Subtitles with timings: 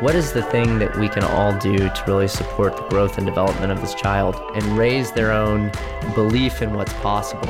[0.00, 3.26] what is the thing that we can all do to really support the growth and
[3.26, 5.72] development of this child and raise their own
[6.14, 7.48] belief in what's possible?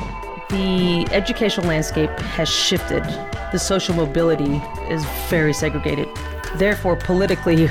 [0.48, 3.04] The educational landscape has shifted.
[3.52, 6.08] The social mobility is very segregated.
[6.56, 7.66] Therefore, politically,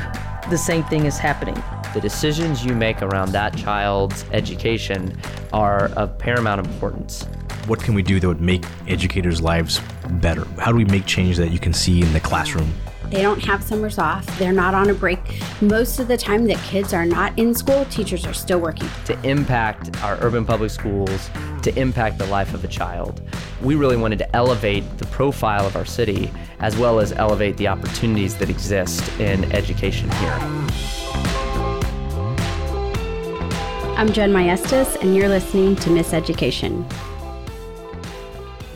[0.52, 1.56] the same thing is happening.
[1.96, 5.20] The decisions you make around that child's education
[5.54, 7.24] are of paramount importance.
[7.66, 9.82] What can we do that would make educators' lives
[10.12, 10.46] better?
[10.60, 12.72] How do we make change that you can see in the classroom?
[13.10, 14.26] They don't have summers off.
[14.38, 15.20] They're not on a break.
[15.62, 18.90] Most of the time that kids are not in school, teachers are still working.
[19.06, 21.30] To impact our urban public schools,
[21.62, 23.22] to impact the life of a child.
[23.62, 27.70] We really wanted to elevate the profile of our city as well as elevate the
[27.70, 30.38] opportunities that exist in education here.
[33.96, 36.86] I'm Jen Maestas, and you're listening to Miss Education.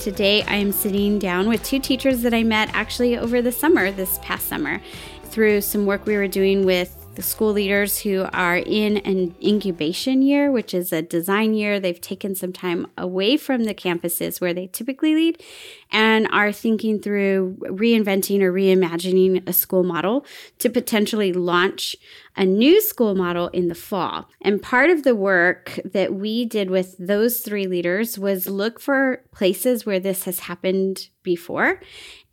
[0.02, 3.92] Today, I am sitting down with two teachers that I met actually over the summer,
[3.92, 4.82] this past summer,
[5.26, 10.24] through some work we were doing with the school leaders who are in an incubation
[10.24, 11.80] year, which is a design year.
[11.80, 15.44] They've taken some time away from the campuses where they typically lead
[15.92, 20.26] and are thinking through reinventing or reimagining a school model
[20.60, 21.96] to potentially launch
[22.38, 24.30] a new school model in the fall.
[24.42, 29.24] And part of the work that we did with those three leaders was look for
[29.32, 31.80] places where this has happened before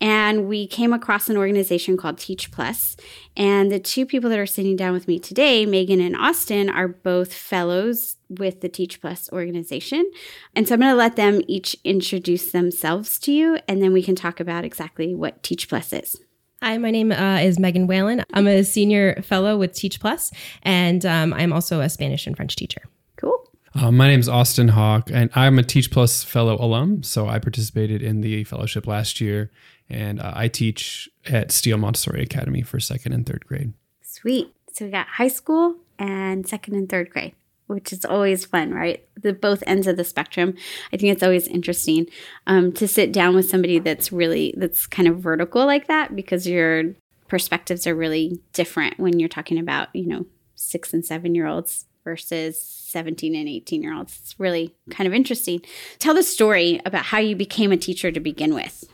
[0.01, 2.95] and we came across an organization called Teach Plus.
[3.35, 6.87] And the two people that are sitting down with me today, Megan and Austin, are
[6.87, 10.09] both fellows with the Teach Plus organization.
[10.55, 14.03] And so I'm going to let them each introduce themselves to you, and then we
[14.03, 16.17] can talk about exactly what Teach Plus is.
[16.61, 18.23] Hi, my name uh, is Megan Whalon.
[18.33, 20.31] I'm a senior fellow with Teach Plus,
[20.63, 22.81] and um, I'm also a Spanish and French teacher.
[23.15, 23.49] Cool.
[23.75, 27.01] Uh, my name is Austin Hawk, and I'm a Teach Plus Fellow alum.
[27.03, 29.51] So I participated in the fellowship last year,
[29.89, 33.73] and uh, I teach at Steele Montessori Academy for second and third grade.
[34.01, 34.53] Sweet.
[34.73, 37.35] So we got high school and second and third grade,
[37.69, 39.07] which is always fun, right?
[39.21, 40.55] The both ends of the spectrum.
[40.91, 42.07] I think it's always interesting
[42.47, 46.47] um, to sit down with somebody that's really that's kind of vertical like that because
[46.47, 46.95] your
[47.27, 50.25] perspectives are really different when you're talking about you know
[50.55, 54.19] six and seven year olds versus 17 and 18 year olds.
[54.23, 55.61] It's really kind of interesting.
[55.99, 58.85] Tell the story about how you became a teacher to begin with.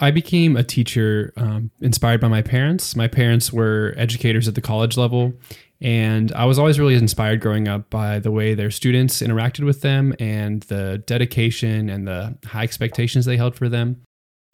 [0.00, 2.96] I became a teacher um, inspired by my parents.
[2.96, 5.34] My parents were educators at the college level,
[5.80, 9.82] and I was always really inspired growing up by the way their students interacted with
[9.82, 14.02] them and the dedication and the high expectations they held for them.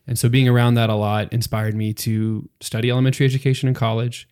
[0.06, 4.28] And so being around that a lot inspired me to study elementary education in college.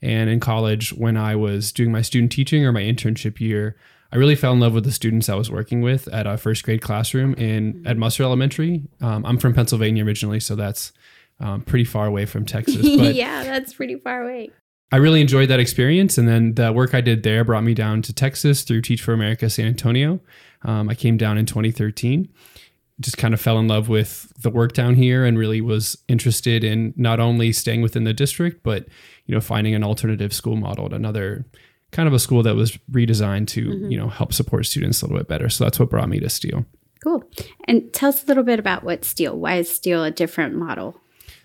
[0.00, 3.76] And in college, when I was doing my student teaching or my internship year,
[4.10, 6.64] I really fell in love with the students I was working with at a first
[6.64, 8.82] grade classroom in at Musser Elementary.
[9.00, 10.92] Um, I'm from Pennsylvania originally, so that's
[11.40, 12.82] um, pretty far away from Texas.
[12.82, 14.50] But yeah, that's pretty far away.
[14.92, 18.02] I really enjoyed that experience, and then the work I did there brought me down
[18.02, 20.20] to Texas through Teach for America San Antonio.
[20.64, 22.28] Um, I came down in 2013.
[23.00, 26.62] Just kind of fell in love with the work down here, and really was interested
[26.62, 28.86] in not only staying within the district, but
[29.24, 31.46] you know finding an alternative school model at another
[31.90, 33.90] kind of a school that was redesigned to mm-hmm.
[33.90, 35.48] you know help support students a little bit better.
[35.48, 36.66] So that's what brought me to Steele.
[37.02, 37.24] Cool.
[37.64, 39.36] And tell us a little bit about what Steele.
[39.36, 41.00] Why is Steele a different model?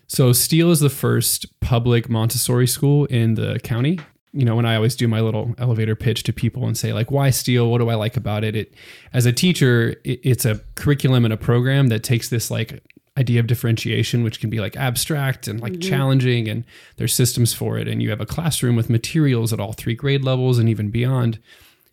[0.08, 4.00] So Steele is the first public Montessori school in the county.
[4.34, 7.12] You know, when I always do my little elevator pitch to people and say like,
[7.12, 7.70] "Why Steele?
[7.70, 8.74] What do I like about it?" It,
[9.14, 12.84] as a teacher, it, it's a curriculum and a program that takes this like
[13.18, 15.90] idea of differentiation, which can be like abstract and like mm-hmm.
[15.90, 16.64] challenging, and
[16.98, 17.88] there's systems for it.
[17.88, 21.40] And you have a classroom with materials at all three grade levels and even beyond.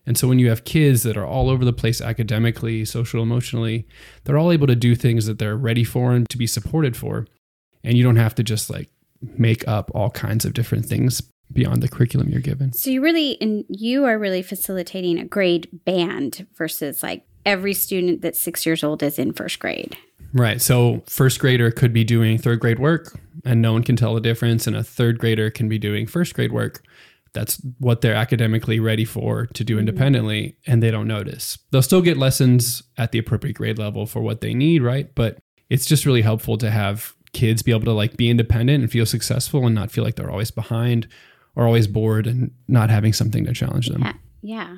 [0.07, 3.87] And so when you have kids that are all over the place academically, social, emotionally,
[4.25, 7.27] they're all able to do things that they're ready for and to be supported for.
[7.85, 8.89] And you don't have to just like
[9.21, 11.23] make up all kinds of different things
[11.53, 12.73] beyond the curriculum you're given.
[12.73, 18.23] So you really and you are really facilitating a grade band versus like every student
[18.23, 19.97] that's 6 years old is in first grade.
[20.33, 20.61] Right.
[20.61, 24.21] So first grader could be doing third grade work and no one can tell the
[24.21, 24.67] difference.
[24.67, 26.83] And a third grader can be doing first grade work.
[27.35, 29.81] That's what they're academically ready for to do mm-hmm.
[29.81, 31.59] independently, and they don't notice.
[31.71, 35.13] They'll still get lessons at the appropriate grade level for what they need, right?
[35.15, 35.39] But
[35.69, 39.07] it's just really helpful to have kids be able to like be independent and feel
[39.07, 41.07] successful and not feel like they're always behind
[41.57, 44.03] or always bored and not having something to challenge them.
[44.03, 44.13] Yeah.
[44.43, 44.77] yeah.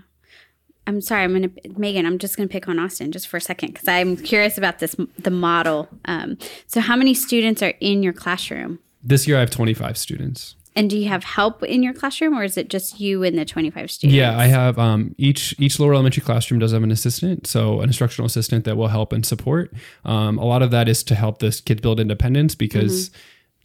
[0.88, 2.06] I'm sorry, I'm gonna Megan.
[2.06, 4.94] I'm just gonna pick on Austin just for a second because I'm curious about this
[5.18, 5.88] the model.
[6.04, 8.78] Um, so, how many students are in your classroom?
[9.02, 10.55] This year, I have 25 students.
[10.76, 13.44] And do you have help in your classroom, or is it just you and the
[13.46, 14.14] 25 students?
[14.14, 14.78] Yeah, I have.
[14.78, 18.76] Um, each each lower elementary classroom does have an assistant, so an instructional assistant that
[18.76, 19.72] will help and support.
[20.04, 23.08] Um, a lot of that is to help the kids build independence because.
[23.08, 23.18] Mm-hmm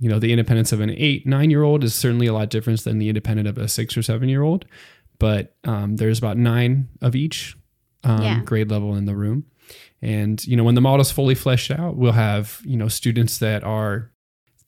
[0.04, 2.84] you know, the independence of an eight, nine year old is certainly a lot different
[2.84, 4.66] than the independent of a six or seven year old.
[5.20, 7.56] But um, there's about nine of each
[8.04, 8.42] um, Yeah.
[8.44, 9.46] grade level in the room.
[10.02, 13.64] And, you know, when the model's fully fleshed out, we'll have, you know, students that
[13.64, 14.11] are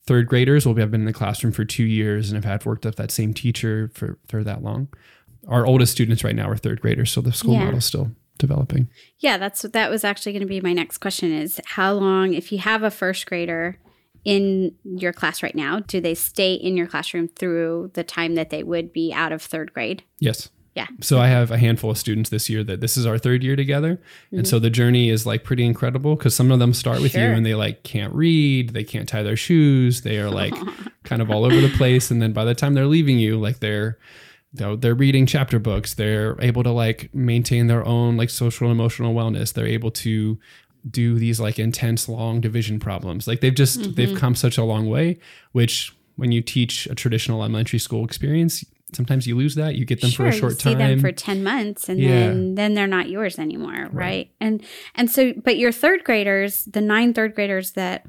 [0.06, 2.86] third graders will have been in the classroom for two years and I've had worked
[2.86, 4.88] with that same teacher for, for that long.
[5.48, 7.66] Our oldest students right now are third graders, so the school Yeah.
[7.66, 8.88] model's still developing.
[9.20, 12.52] Yeah, that's that was actually going to be my next question is how long if
[12.52, 13.78] you have a first grader
[14.26, 18.50] in your class right now, do they stay in your classroom through the time that
[18.50, 20.04] they would be out of third grade?
[20.20, 20.50] Yes.
[20.76, 20.88] Yeah.
[21.02, 23.56] So I have a handful of students this year that this is our third year
[23.56, 24.02] together.
[24.32, 27.22] And so the journey is like pretty incredible because some of them start with you
[27.22, 30.56] and they like can't read, they can't tie their shoes, they are like
[31.04, 32.10] kind of all over the place.
[32.10, 34.00] And then by the time they're leaving you, like they're
[34.54, 39.14] they're reading chapter books, they're able to like maintain their own like social and emotional
[39.14, 39.54] wellness.
[39.54, 40.40] They're able to
[40.90, 43.28] do these like intense long division problems.
[43.28, 43.94] Like they've just Mm-hmm.
[43.94, 45.18] they've come such a long way,
[45.54, 48.64] which when you teach a traditional elementary school experience,
[48.96, 49.76] sometimes you lose that.
[49.76, 50.74] You get them for a short time.
[50.74, 50.90] you see time.
[50.90, 52.10] them for 10 months and Yeah.
[52.10, 54.30] then then they're not yours anymore, right?
[54.40, 54.64] And
[54.96, 58.06] and so but your third graders, the nine third graders that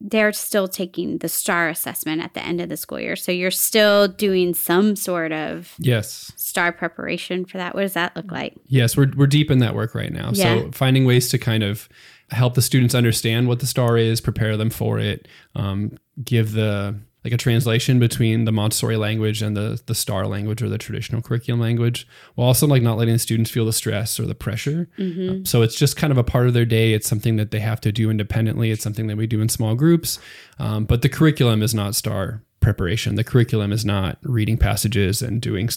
[0.00, 3.16] they're still taking the STAAR assessment at the end of the school year.
[3.16, 6.30] So you're still doing some sort of yes.
[6.36, 7.74] STAAR preparation for that.
[7.74, 8.54] What does that look like?
[8.66, 10.30] Yes, we're we're deep in that work right now.
[10.34, 10.60] Yeah.
[10.64, 11.88] So finding ways to kind of
[12.30, 16.96] help the students understand what the STAAR is, prepare them for it, um, give the
[17.24, 21.22] like a translation between the Montessori language and the the STAAR language or the traditional
[21.22, 24.88] curriculum language, while also like not letting the students feel the stress or the pressure.
[24.98, 26.92] Um, so it's just kind of a part of their day.
[26.92, 28.70] It's something that they have to do independently.
[28.70, 30.18] It's something that we do in small groups.
[30.58, 33.14] Um, but the curriculum is not STAAR preparation.
[33.14, 35.68] The curriculum is not reading passages and doing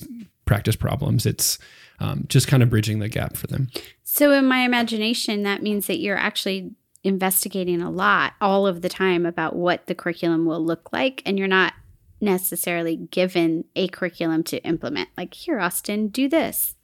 [0.45, 1.25] practice problems.
[1.25, 1.59] It's
[1.99, 3.69] um, just kind of bridging the gap for them.
[4.03, 6.71] So, in my imagination, that means that you're actually
[7.03, 11.37] investigating a lot all of the time about what the curriculum will look like, and
[11.37, 11.73] you're not
[12.19, 15.09] necessarily given a curriculum to implement.
[15.17, 16.75] Like, here, Austin, do this.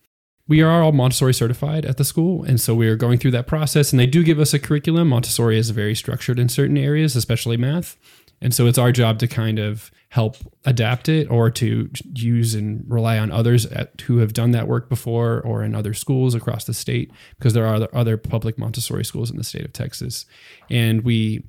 [0.47, 3.47] We are all Montessori certified at the school, and so we are going through that
[3.47, 3.91] process.
[3.91, 5.09] And they do give us a curriculum.
[5.09, 7.97] Montessori is very structured in certain areas, especially math.
[8.41, 12.85] And so it's our job to kind of help adapt it or to use and
[12.87, 16.65] rely on others at, who have done that work before or in other schools across
[16.65, 20.27] the state because there are other, public Montessori schools in the state of Texas.
[20.69, 21.43] And we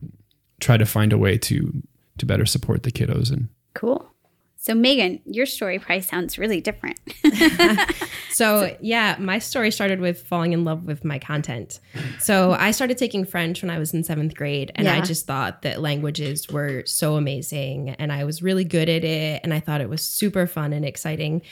[0.61, 1.83] try to find a way to
[2.17, 4.14] to better support the kiddos and Cool.
[4.65, 6.99] So, Megan, your story probably sounds really different.
[8.33, 11.79] So, yeah, my story started with falling in love with my content.
[12.19, 15.63] So, I started taking French when I was in seventh grade, and I just thought
[15.63, 19.81] that languages were so amazing, and I was really good at it, and I thought
[19.81, 21.43] it was super fun and exciting.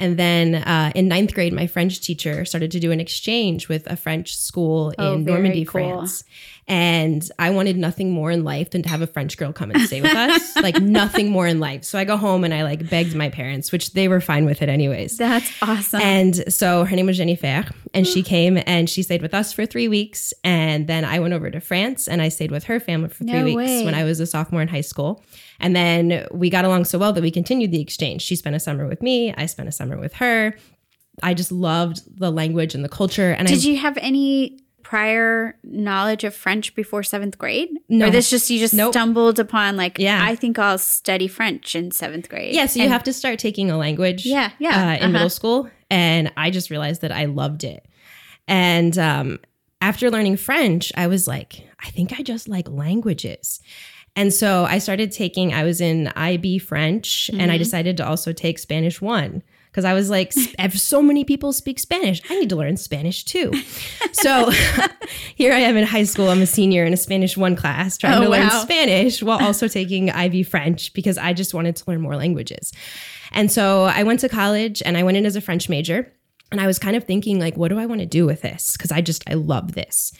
[0.00, 3.86] And then uh, in ninth grade, my French teacher started to do an exchange with
[3.86, 5.72] a French school Oh, in Normandy, cool.
[5.72, 6.24] France.
[6.66, 9.82] And I wanted nothing more in life than to have a French girl come and
[9.82, 10.56] stay with us.
[10.62, 11.82] like nothing more in life.
[11.84, 14.62] So I go home and I like begged my parents, which they were fine with
[14.62, 15.16] it anyways.
[15.18, 16.00] That's awesome.
[16.00, 19.66] And so her name was Jennifer, and she came and she stayed with us for
[19.66, 20.32] three weeks.
[20.44, 23.32] And then I went over to France and I stayed with her family for three
[23.32, 23.84] No weeks way.
[23.84, 25.24] when I was a sophomore in high school.
[25.60, 28.22] And then we got along so well that we continued the exchange.
[28.22, 30.56] She spent a summer with me, I spent a summer with her.
[31.22, 33.32] I just loved the language and the culture.
[33.32, 37.68] And Did I you have any prior knowledge of French before seventh grade?
[37.90, 38.06] No.
[38.06, 38.92] Or this just, you just Nope.
[38.94, 40.20] stumbled upon, like, Yeah.
[40.24, 42.54] I think I'll study French in seventh grade.
[42.54, 44.24] Yeah, so you And- have to start taking a language.
[44.24, 45.08] Yeah, yeah, uh, in uh-huh.
[45.08, 47.86] middle school, and I just realized that I loved it.
[48.48, 49.38] And um,
[49.80, 53.60] after learning French, I was like, I think I just like languages.
[54.16, 55.54] And so I started taking.
[55.54, 57.58] I was in IB French, and I Mm-hmm.
[57.58, 60.32] decided to also take Spanish one because I was like,
[60.74, 63.52] so many people speak Spanish, I need to learn Spanish too.
[64.12, 64.50] so
[65.36, 66.28] here I am in high school.
[66.28, 68.50] I'm a senior in a Spanish one class, trying Oh, to learn.
[68.50, 72.72] Spanish while also taking IB French because I just wanted to learn more languages.
[73.32, 76.12] And so I went to college and I went in as a French major.
[76.52, 78.72] And I was kind of thinking, like, what do I want to do with this?
[78.72, 80.12] Because I just, I love this.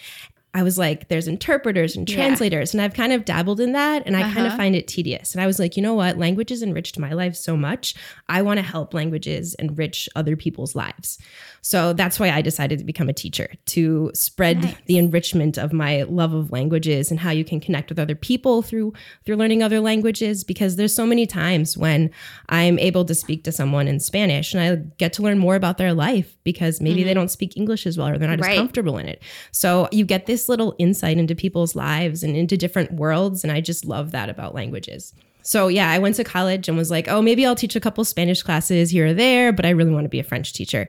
[0.53, 2.17] I was like, there's interpreters and Yeah.
[2.17, 4.57] translators, and I've kind of dabbled in that, and I kind of Uh-huh.
[4.57, 5.33] find it tedious.
[5.33, 6.19] And I was like, you know what?
[6.19, 7.95] Languages enriched my life so much.
[8.29, 11.19] I want to help languages enrich other people's lives.
[11.63, 16.03] So that's why I decided to become a teacher to spread the enrichment of my
[16.03, 18.93] love of languages and how you can connect with other people through
[19.25, 20.43] through learning other languages.
[20.43, 22.11] Because there's so many times when
[22.49, 25.79] I'm able to speak to someone in Spanish and I get to learn more about
[25.79, 28.53] their life because maybe they don't speak English as well or they're not Right.
[28.53, 29.23] as comfortable in it.
[29.53, 33.45] So you get this little insight into people's lives and into different worlds.
[33.45, 35.15] And I just love that about languages.
[35.43, 38.05] So yeah, I went to college and was like, oh, maybe I'll teach a couple
[38.05, 40.89] Spanish classes here or there, but I really want to be a French teacher.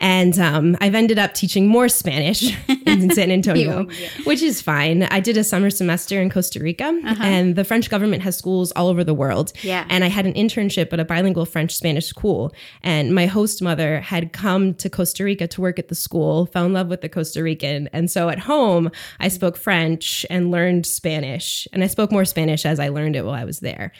[0.00, 3.86] And um, I've ended up teaching more Spanish in San Antonio,
[4.24, 5.02] which is fine.
[5.04, 8.88] I did a summer semester in Costa Rica, and the French government has schools all
[8.88, 9.52] over the world.
[9.62, 9.84] Yeah.
[9.90, 12.52] And I had an internship at a bilingual French Spanish school.
[12.82, 16.64] And my host mother had come to Costa Rica to work at the school, fell
[16.64, 17.88] in love with the Costa Rican.
[17.92, 18.90] And so at home,
[19.20, 21.68] I spoke French and learned Spanish.
[21.74, 23.92] And I spoke more Spanish as I learned it while I was there.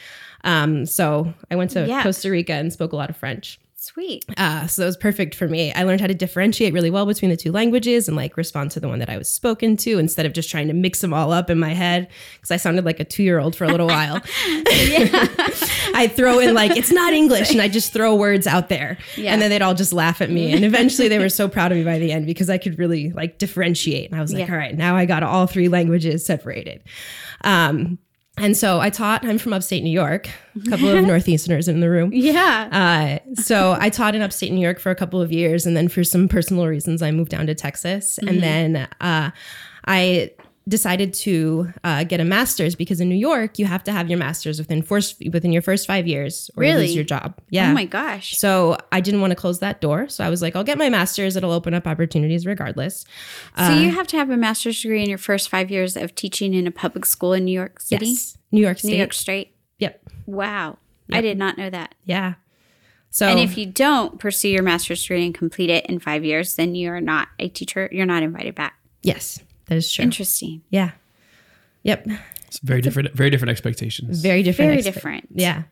[0.45, 2.03] Um, so I went to Yeah.
[2.03, 3.61] Costa Rica and spoke a lot of French.
[3.83, 4.27] Sweet.
[4.37, 5.73] Uh, so it was perfect for me.
[5.73, 8.81] I learned how to differentiate really well between the two languages and like respond to
[8.81, 11.33] the one that I was spoken to instead of just trying to mix them all
[11.33, 13.87] up in my head because I sounded like a two year old for a little
[13.87, 14.21] while.
[15.95, 18.99] I throw in like, it's not English, and I just throw words out there.
[19.17, 19.33] Yeah.
[19.33, 20.53] And then they'd all just laugh at me.
[20.53, 23.13] And eventually they were so proud of me by the end because I could really
[23.13, 24.11] like differentiate.
[24.11, 24.53] And I was like, Yeah.
[24.53, 26.83] all right, now I got all three languages separated.
[27.45, 27.99] Um,
[28.37, 30.31] and so I taught, I'm from upstate New York,
[30.67, 32.11] a couple of Northeasterners in the room.
[32.13, 33.21] Yeah.
[33.27, 35.89] Uh, so I taught in upstate New York for a couple of years, and then
[35.89, 39.31] for some personal reasons, I moved down to Texas, and then uh,
[39.87, 40.31] I
[40.71, 44.19] decided to uh, get a master's because in New York you have to have your
[44.19, 47.35] master's within first within your first five years or you lose your job.
[47.51, 47.71] Yeah.
[47.71, 48.39] Oh my gosh.
[48.39, 50.89] So I didn't want to close that door, so I was like, I'll get my
[50.89, 51.37] master's.
[51.37, 53.05] It'll open up opportunities regardless.
[53.59, 56.55] So you have to have a master's degree in your first five years of teaching
[56.55, 58.91] in a public school in New York City, Yes, New York State.
[58.93, 59.55] New York State.
[59.81, 60.01] Yep.
[60.27, 60.79] Wow,
[61.13, 61.95] I did not know that.
[62.05, 62.35] Yeah.
[63.11, 66.55] So And if you don't pursue your master's degree and complete it in five years,
[66.55, 67.89] then you are not a teacher.
[67.91, 68.75] You're not invited back.
[69.03, 70.03] yes, that is true.
[70.03, 70.61] Interesting.
[70.69, 70.91] Yeah.
[71.85, 72.07] Yep.
[72.47, 74.21] It's very different, very different expectations.
[74.21, 74.69] Very different.
[74.69, 75.29] Very expect- different.
[75.33, 75.63] Yeah.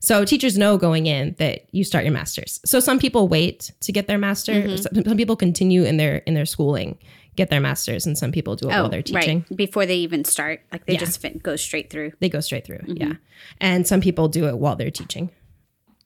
[0.00, 2.60] So teachers know going in that you start your masters.
[2.66, 4.52] So some people wait to get their master.
[4.52, 4.76] Mm-hmm.
[4.76, 6.98] Some, some people continue in their in their schooling,
[7.36, 9.38] get their masters, and some people do it while they're teaching.
[9.38, 9.56] Oh, right.
[9.56, 10.98] Before they even start, like they Yeah.
[11.00, 12.12] just fit, go straight through.
[12.20, 12.78] They go straight through.
[12.80, 12.96] Mm-hmm.
[12.96, 13.12] Yeah.
[13.60, 15.30] And some people do it while they're teaching.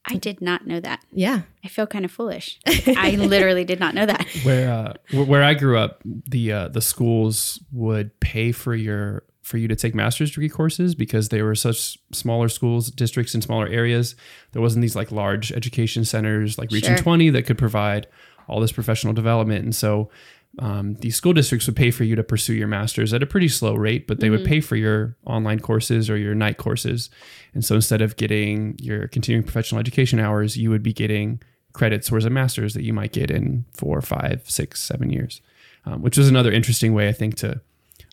[0.07, 1.05] I did not know that.
[1.13, 1.43] Yeah.
[1.65, 2.59] I feel kind of foolish.
[2.67, 4.27] I literally did not know that.
[4.45, 9.59] where uh, where I grew up, the uh, the schools would pay for your for
[9.59, 13.67] you to take master's degree courses because they were such smaller schools, districts in smaller
[13.67, 14.15] areas.
[14.53, 17.03] There wasn't these like large education centers like Region Sure.
[17.03, 18.07] 20 that could provide
[18.49, 20.11] all this professional development, and so.
[20.61, 23.49] Um, these school districts would pay for you to pursue your master's at a pretty
[23.49, 27.09] slow rate, but they would pay for your online courses or your night courses.
[27.55, 31.41] And so instead of getting your continuing professional education hours, you would be getting
[31.73, 35.41] credits towards a master's that you might get in four, five, six, seven years,
[35.87, 37.63] um, which was another interesting way, I think, to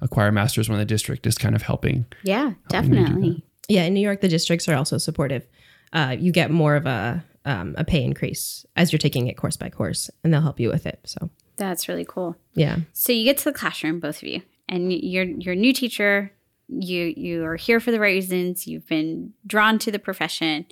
[0.02, 2.06] acquire master's when the district is kind of helping.
[2.24, 3.44] Yeah, Helping definitely.
[3.68, 3.84] Yeah.
[3.84, 5.46] In New York, the districts are also supportive.
[5.92, 9.58] Uh, you get more of a um, a pay increase as you're taking it course
[9.58, 11.00] by course, and they'll help you with it.
[11.06, 12.36] So That's really cool.
[12.54, 12.78] yeah.
[12.94, 16.32] So you get to the classroom, both of you, and you're you're a new teacher.
[16.68, 18.68] You you are here for the right reasons.
[18.68, 20.66] You've been drawn to the profession.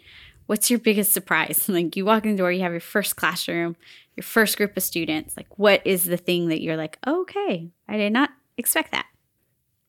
[0.46, 1.65] What's your biggest surprise?
[1.70, 3.75] Like you walk in the door, you have your first classroom,
[4.15, 5.36] your first group of students.
[5.36, 9.08] Like what is the thing that you're like, okay, I did not expect that.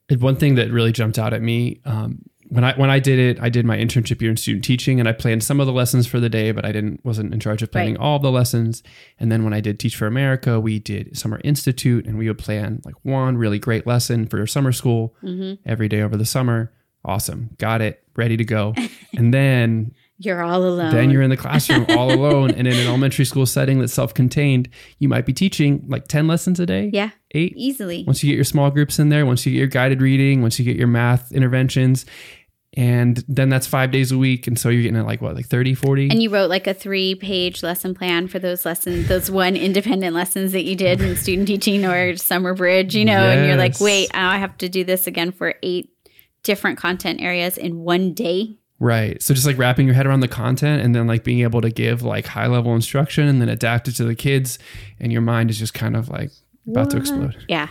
[0.08, 3.18] And one thing that really jumped out at me um, when I when I did
[3.18, 5.72] it, I did my internship year in student teaching, and I planned some of the
[5.72, 8.00] lessons for the day, but I didn't wasn't in charge of planning Right.
[8.00, 8.82] all of the lessons.
[9.18, 12.38] And then when I did Teach for America, we did Summer Institute, and we would
[12.38, 15.60] plan like one really great lesson for summer school mm-hmm.
[15.68, 16.72] every day over the summer.
[17.04, 18.74] Awesome, got it, ready to go.
[19.16, 20.92] and then You're all alone.
[20.94, 24.68] then you're in the classroom all alone, and in an elementary school setting that's self-contained,
[24.98, 26.90] you might be teaching like ten lessons a day.
[26.92, 28.04] yeah, eight easily.
[28.06, 30.58] once you get your small groups in there, once you get your guided reading, once
[30.58, 32.06] you get your math interventions,
[32.78, 34.46] and then that's five days a week.
[34.46, 36.10] And so you're getting at like what, like 30, 40?
[36.10, 40.14] And you wrote like a three page lesson plan for those lessons, those one independent
[40.14, 43.80] lessons that you did in student teaching or summer bridge, you know, and you're like,
[43.80, 45.90] wait, I have to do this again for eight
[46.42, 48.58] different content areas in one day.
[48.78, 49.22] Right.
[49.22, 51.70] So just like wrapping your head around the content and then like being able to
[51.70, 54.58] give like high level instruction and then adapt it to the kids.
[55.00, 56.30] And your mind is just kind of like
[56.68, 57.36] about to explode.
[57.48, 57.68] Yeah.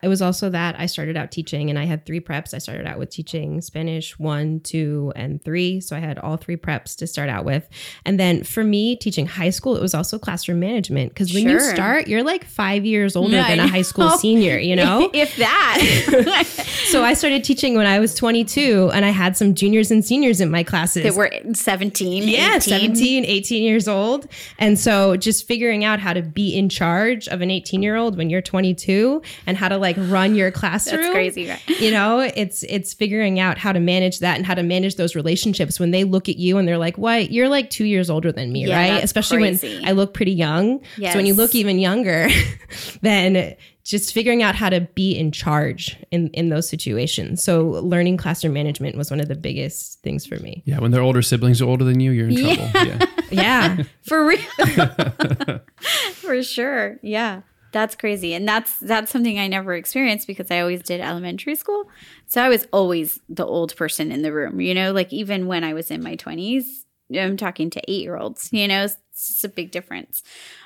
[0.00, 2.54] It was also that I started out teaching and I had three preps.
[2.54, 5.80] I started out with teaching Spanish one, two, and three.
[5.80, 7.68] So I had all three preps to start out with.
[8.04, 11.10] And then for me, teaching high school, it was also classroom management.
[11.10, 14.56] Because when you start, you're like five years older I than a high school senior,
[14.56, 15.10] you know?
[15.14, 16.44] if that.
[16.90, 20.40] so I started teaching when I was 22 and I had some juniors and seniors
[20.40, 21.02] in my classes.
[21.02, 22.60] that were 17, yeah, 18.
[22.60, 24.28] 17, 18 years old.
[24.60, 28.16] And so just figuring out how to be in charge of an 18 year old
[28.16, 31.02] when you're 22 and how to like run your classroom.
[31.02, 31.68] That's crazy, right?
[31.80, 35.14] You know, it's it's figuring out how to manage that and how to manage those
[35.14, 37.30] relationships when they look at you and they're like, "What?
[37.30, 39.76] You're like 2 years older than me, Yeah, right?" that's Especially crazy.
[39.78, 40.80] when I look pretty young.
[40.96, 42.28] So when you look even younger,
[43.02, 47.42] then just figuring out how to be in charge in in those situations.
[47.42, 50.62] So learning classroom management was one of the biggest things for me.
[50.66, 50.78] Yeah.
[50.80, 52.70] When their older siblings are older than you, you're in trouble.
[52.74, 53.04] Yeah.
[53.30, 53.82] Yeah.
[54.04, 54.40] For real.
[56.14, 56.98] For sure.
[57.02, 57.42] Yeah.
[57.72, 58.34] That's crazy.
[58.34, 61.84] And that's that's something I never experienced because I always did elementary school.
[62.26, 65.64] So I was always the old person in the room, you know, like even when
[65.64, 66.64] I was in my 20s,
[67.14, 68.96] I'm talking to 8-year-olds, you know, it's
[69.28, 70.22] just a big difference.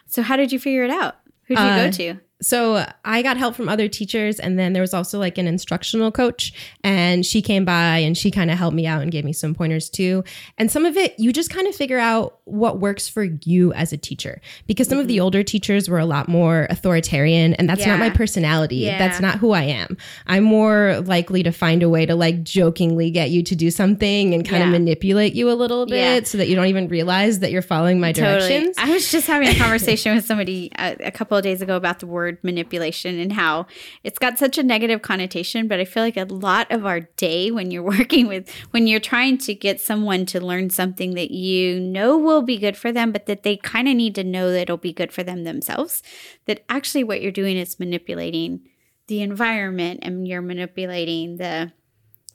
[0.06, 1.16] So how did you figure it out?
[1.46, 2.20] Who did you Uh, go to?
[2.42, 6.10] So I got help from other teachers, and then there was also like an instructional
[6.10, 6.52] coach,
[6.84, 9.54] and she came by and she kind of helped me out and gave me some
[9.54, 10.24] pointers too.
[10.58, 13.92] And some of it, you just kind of figure out what works for you as
[13.92, 15.24] a teacher, because some of the mm-hmm.
[15.24, 18.76] older teachers were a lot more authoritarian, and that's not my personality.
[18.76, 18.98] Yeah.
[18.98, 19.96] That's not who I am.
[20.26, 24.34] I'm more likely to find a way to like jokingly get you to do something
[24.34, 24.78] and kind of Yeah.
[24.78, 26.24] manipulate you a little bit, Yeah.
[26.24, 28.76] so that you don't even realize that you're following my directions.
[28.78, 32.00] I was just having a conversation with somebody a, a couple of days ago about
[32.00, 33.66] the word manipulation and how
[34.02, 35.68] it's got such a negative connotation.
[35.68, 39.00] But I feel like a lot of our day when you're working with, when you're
[39.00, 43.12] trying to get someone to learn something that you know will be good for them,
[43.12, 46.02] but that they kind of need to know that it'll be good for them themselves,
[46.46, 48.60] that actually what you're doing is manipulating
[49.08, 51.72] the environment and you're manipulating the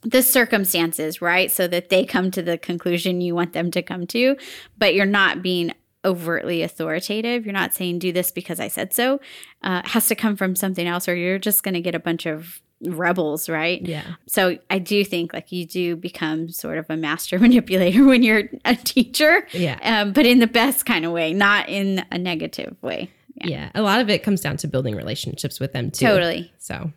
[0.03, 1.51] the circumstances, right?
[1.51, 4.37] So that they come to the conclusion you want them to come to,
[4.77, 5.73] but you're not being
[6.07, 7.45] overtly authoritative.
[7.45, 9.19] You're not saying, do this because I said so.
[9.61, 11.99] Uh, it has to come from something else, or you're just going to get a
[11.99, 13.81] bunch of rebels, right?
[13.85, 14.03] yeah.
[14.27, 18.49] So I do think like you do become sort of a master manipulator when you're
[18.65, 19.79] a teacher, Yeah.
[19.83, 23.09] um, but in the best kind of way, not in a negative way.
[23.43, 23.69] Yeah.
[23.75, 26.05] A lot of it comes down to building relationships with them too.
[26.05, 26.51] Totally.
[26.59, 26.91] So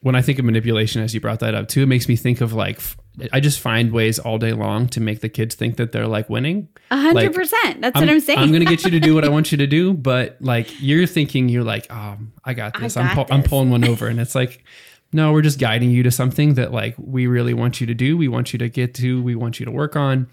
[0.00, 2.40] when I think of manipulation, as you brought that up too, it makes me think
[2.40, 2.96] of like f-
[3.32, 6.28] I just find ways all day long to make the kids think that they're like
[6.28, 6.68] winning.
[6.90, 7.80] A hundred percent.
[7.80, 8.38] That's what I'm saying.
[8.38, 11.06] I'm gonna get you to do what I want you to do, but like you're
[11.06, 12.96] thinking you're like, um, I got I this.
[12.96, 14.64] I'm got pu- I'm pulling one over, and it's like,
[15.12, 18.16] no, we're just guiding you to something that like we really want you to do.
[18.16, 19.22] We want you to get to.
[19.22, 20.28] We want you to work on.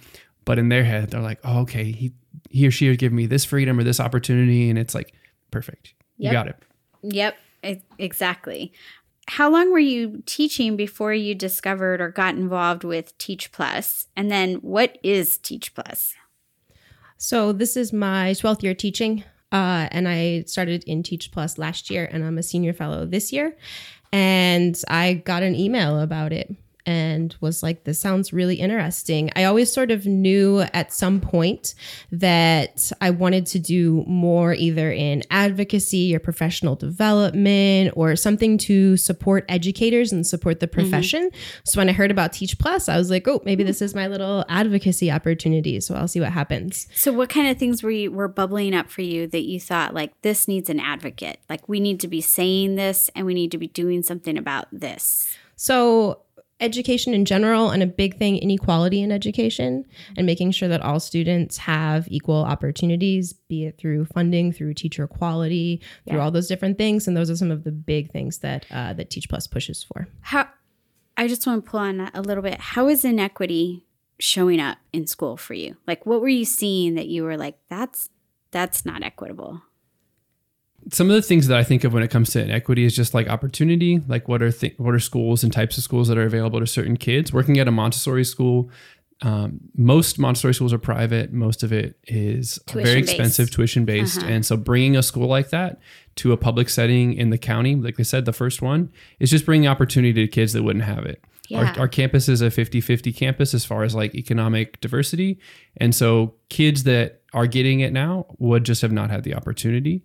[0.46, 2.14] But in their head, they're like, oh, okay, he
[2.50, 5.14] he or she are giving me this freedom or this opportunity, and it's like
[5.52, 5.94] perfect.
[6.18, 6.56] You got it.
[7.02, 7.38] Yep,
[7.98, 8.74] exactly.
[9.28, 14.08] How long were you teaching before you discovered or got involved with Teach Plus?
[14.16, 16.14] And then what is Teach Plus?
[17.18, 19.24] So this is my 12th year teaching.
[19.52, 23.32] Uh, and I started in Teach Plus last year, and I'm a senior fellow this
[23.32, 23.56] year.
[24.12, 26.54] And I got an email about it
[26.86, 29.32] and was like, this sounds really interesting.
[29.36, 31.76] I always sort of knew at some point
[32.12, 38.98] that I wanted to do more either in advocacy or professional development or something to
[38.98, 40.82] support educators and support the mm-hmm.
[40.82, 41.30] profession.
[41.64, 44.08] So when I heard about Teach Plus, I was like, oh, maybe this is my
[44.08, 45.80] little advocacy opportunity.
[45.80, 46.88] So I'll see what happens.
[46.96, 49.94] So, what kind of things were you, were bubbling up for you that you thought
[49.94, 51.40] like this needs an advocate?
[51.50, 54.68] Like we need to be saying this, and we need to be doing something about
[54.72, 55.36] this.
[55.56, 56.23] So,
[56.60, 59.86] education in general, and a big thing, inequality in education,
[60.18, 65.08] and making sure that all students have equal opportunities, be it through funding, through teacher
[65.08, 67.08] quality, through all those different things.
[67.08, 70.08] And those are some of the big things that uh, that Teach Plus pushes for.
[70.22, 70.48] How?
[71.18, 72.60] I just want to pull on that a little bit.
[72.60, 73.86] How is inequity
[74.20, 75.78] showing up in school for you?
[75.86, 78.10] Like, what were you seeing that you were like, that's
[78.52, 79.62] that's not equitable?
[80.92, 83.14] Some of the things that I think of when it comes to inequity is just
[83.14, 84.00] like opportunity.
[84.08, 86.68] Like what are th- what are schools and types of schools that are available to
[86.68, 87.32] certain kids?
[87.32, 88.70] Working at a Montessori school,
[89.22, 91.32] um, most Montessori schools are private.
[91.32, 93.10] Most of it is very Tuition-based.
[93.10, 95.80] expensive, tuition based, and so bringing a school like that
[96.16, 99.46] to a public setting in the county, like I said, the first one is just
[99.46, 101.24] bringing opportunity to kids that wouldn't have it.
[101.50, 101.72] Yeah.
[101.74, 105.40] Our, our campus is a 50-50 campus as far as like economic diversity.
[105.78, 110.02] And so kids that are getting it now would just have not had the opportunity.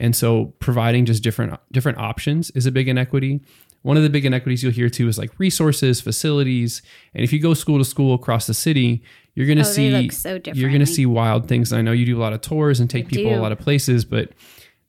[0.00, 3.40] And so providing just different different options is a big inequity.
[3.82, 6.82] One of the big inequities you'll hear too is like resources, facilities.
[7.14, 9.02] And if you go school to school across the city,
[9.34, 11.72] you're going to Oh, see so you're gonna see wild things.
[11.72, 13.50] And I know you do a lot of tours and take I people a lot
[13.52, 14.30] of places, but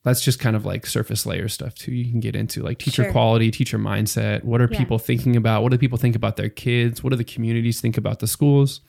[0.04, 1.92] that's just kind of like surface layer stuff too.
[1.92, 3.12] You can get into like teacher Sure.
[3.12, 4.44] quality, teacher mindset.
[4.44, 4.78] What are Yeah.
[4.78, 5.62] people thinking about?
[5.62, 7.02] What do people think about their kids?
[7.02, 8.80] What do the communities think about the schools?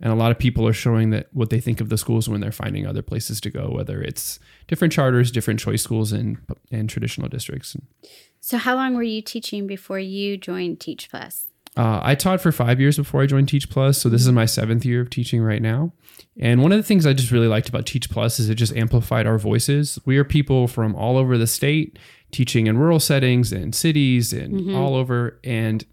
[0.00, 2.40] And a lot of people are showing that what they think of the schools when
[2.40, 6.38] they're finding other places to go, whether it's different charters, different choice schools, and
[6.70, 7.76] and traditional districts.
[8.40, 11.46] So, how long were you teaching before you joined Teach Plus?
[11.76, 14.44] Uh, I taught for five years before I joined Teach Plus, so this is my
[14.44, 15.92] seventh year of teaching right now.
[16.38, 18.76] And one of the things I just really liked about Teach Plus is it just
[18.76, 19.98] amplified our voices.
[20.04, 21.98] We are people from all over the state
[22.30, 25.84] teaching in rural settings and cities and all over, and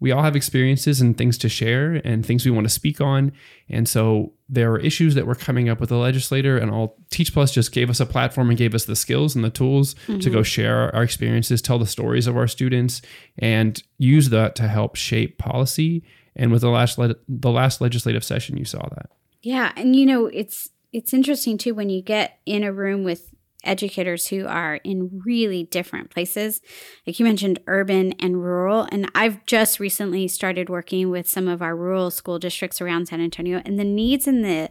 [0.00, 3.32] we all have experiences and things to share and things we want to speak on.
[3.68, 7.32] And so there are issues that were coming up with the legislator, and all Teach
[7.32, 10.30] Plus just gave us a platform and gave us the skills and the tools to
[10.30, 10.42] go mm-hmm.
[10.42, 13.02] share our experiences, tell the stories of our students,
[13.38, 16.04] and use that to help shape policy.
[16.36, 19.10] And with the last le- the last legislative session, you saw that.
[19.42, 23.34] Yeah, and you know, it's it's interesting too when you get in a room with
[23.68, 26.60] educators who are in really different places.
[27.06, 28.88] Like you mentioned, urban and rural.
[28.90, 33.20] And I've just recently started working with some of our rural school districts around San
[33.20, 34.70] Antonio, and the needs and the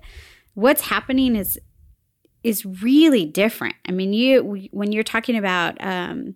[0.54, 1.60] what's happening is
[2.44, 3.76] is really different.
[3.88, 6.36] I mean, you when you're talking about um,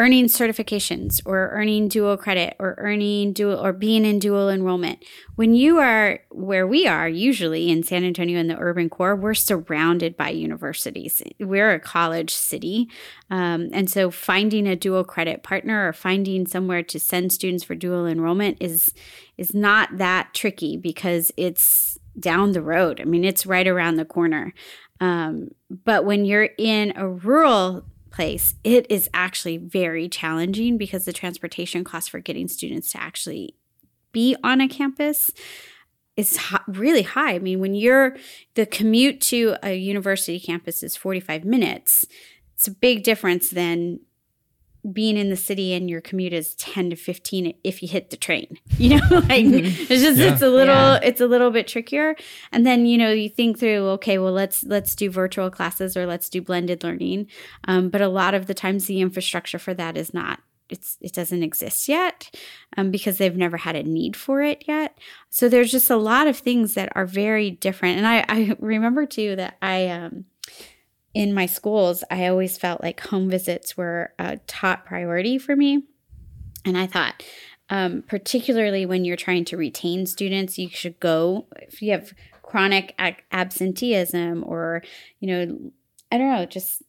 [0.00, 5.04] earning certifications or earning dual credit or earning dual or being in dual enrollment.
[5.36, 9.34] When you are where we are, usually in San Antonio in the urban core, we're
[9.34, 11.22] surrounded by universities.
[11.38, 12.88] We're a college city.
[13.28, 17.74] Um, and so finding a dual credit partner or finding somewhere to send students for
[17.74, 18.94] dual enrollment is
[19.36, 23.02] is not that tricky because it's down the road.
[23.02, 24.54] I mean, it's right around the corner.
[24.98, 25.50] Um,
[25.84, 27.84] but when you're in a rural
[28.20, 33.56] place, it is actually very challenging because the transportation cost for getting students to actually
[34.12, 35.30] be on a campus
[36.18, 37.36] is really high.
[37.36, 38.18] I mean, when you're
[38.56, 42.04] the commute to a university campus is 45 minutes,
[42.54, 44.00] it's a big difference than
[44.92, 48.16] being in the city and your commute is 10 to 15 if you hit the
[48.16, 50.32] train you know like it's just yeah.
[50.32, 51.00] it's a little yeah.
[51.02, 52.16] it's a little bit trickier
[52.52, 56.06] and then you know you think through okay well let's let's do virtual classes or
[56.06, 57.26] let's do blended learning
[57.64, 60.40] um, but a lot of the times the infrastructure for that is not
[60.70, 62.34] it's it doesn't exist yet
[62.76, 64.96] um, because they've never had a need for it yet
[65.28, 69.04] so there's just a lot of things that are very different and i i remember
[69.04, 70.24] too that i um
[71.14, 75.84] in my schools, I always felt like home visits were a top priority for me.
[76.64, 77.22] And I thought,
[77.68, 82.94] um, particularly when you're trying to retain students, you should go if you have chronic
[83.32, 84.82] absenteeism or,
[85.20, 85.72] you know,
[86.12, 86.82] I don't know, just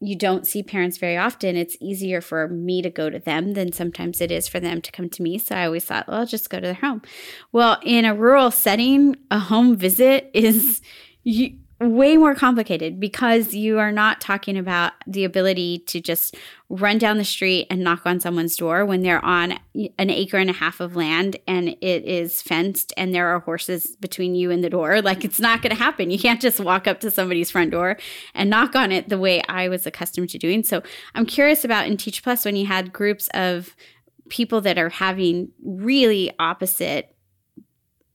[0.00, 3.72] you don't see parents very often, it's easier for me to go to them than
[3.72, 5.38] sometimes it is for them to come to me.
[5.38, 7.02] So I always thought, well, I'll just go to their home.
[7.50, 10.80] Well, in a rural setting, a home visit is
[11.24, 16.36] you way more complicated because you are not talking about the ability to just
[16.68, 19.52] run down the street and knock on someone's door when they're on
[19.96, 23.94] an acre and a half of land and it is fenced and there are horses
[24.00, 25.00] between you and the door.
[25.08, 26.10] Like it's not going to happen.
[26.10, 27.96] You can't just walk up to somebody's front door
[28.34, 30.62] and knock on it the way I was accustomed to doing.
[30.64, 30.82] So
[31.14, 33.74] I'm curious about in Teach Plus when you had groups of
[34.28, 37.14] people that are having really opposite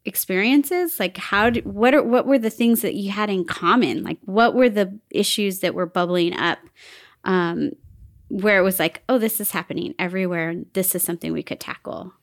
[0.05, 0.99] experiences?
[0.99, 4.03] Like how did what are what were the things that you had in common?
[4.03, 6.59] Like what were the issues that were bubbling up
[7.23, 7.71] um
[8.29, 12.13] where it was like oh this is happening everywhere this is something we could tackle?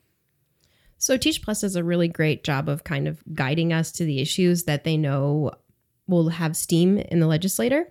[0.98, 4.20] So teach plus does a really great job of kind of guiding us to the
[4.20, 5.52] issues that they know
[6.06, 7.86] will have steam in the legislator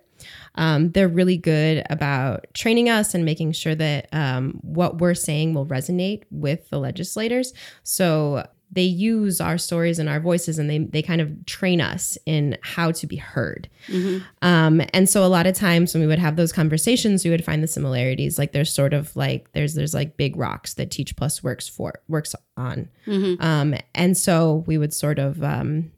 [0.54, 5.54] um, they're really good about training us and making sure that um, what we're saying
[5.54, 7.52] will resonate with the legislators.
[7.82, 12.16] So they use our stories and our voices and they, they kind of train us
[12.24, 13.68] in how to be heard.
[13.88, 14.24] Mm-hmm.
[14.42, 17.44] Um, and so a lot of times when we would have those conversations, we would
[17.44, 18.38] find the similarities.
[18.38, 21.94] Like there's sort of like, there's, there's like big rocks that Teach Plus works for,
[22.06, 22.88] works on.
[23.06, 23.42] Mm-hmm.
[23.42, 25.90] Um, and so we would sort of um,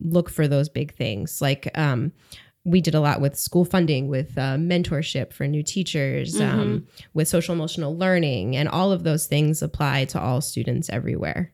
[0.00, 1.40] look for those big things.
[1.40, 2.12] Like, um,
[2.64, 6.60] we did a lot with school funding, with uh, mentorship for new teachers, mm-hmm.
[6.60, 11.52] um, with social emotional learning, and all of those things apply to all students everywhere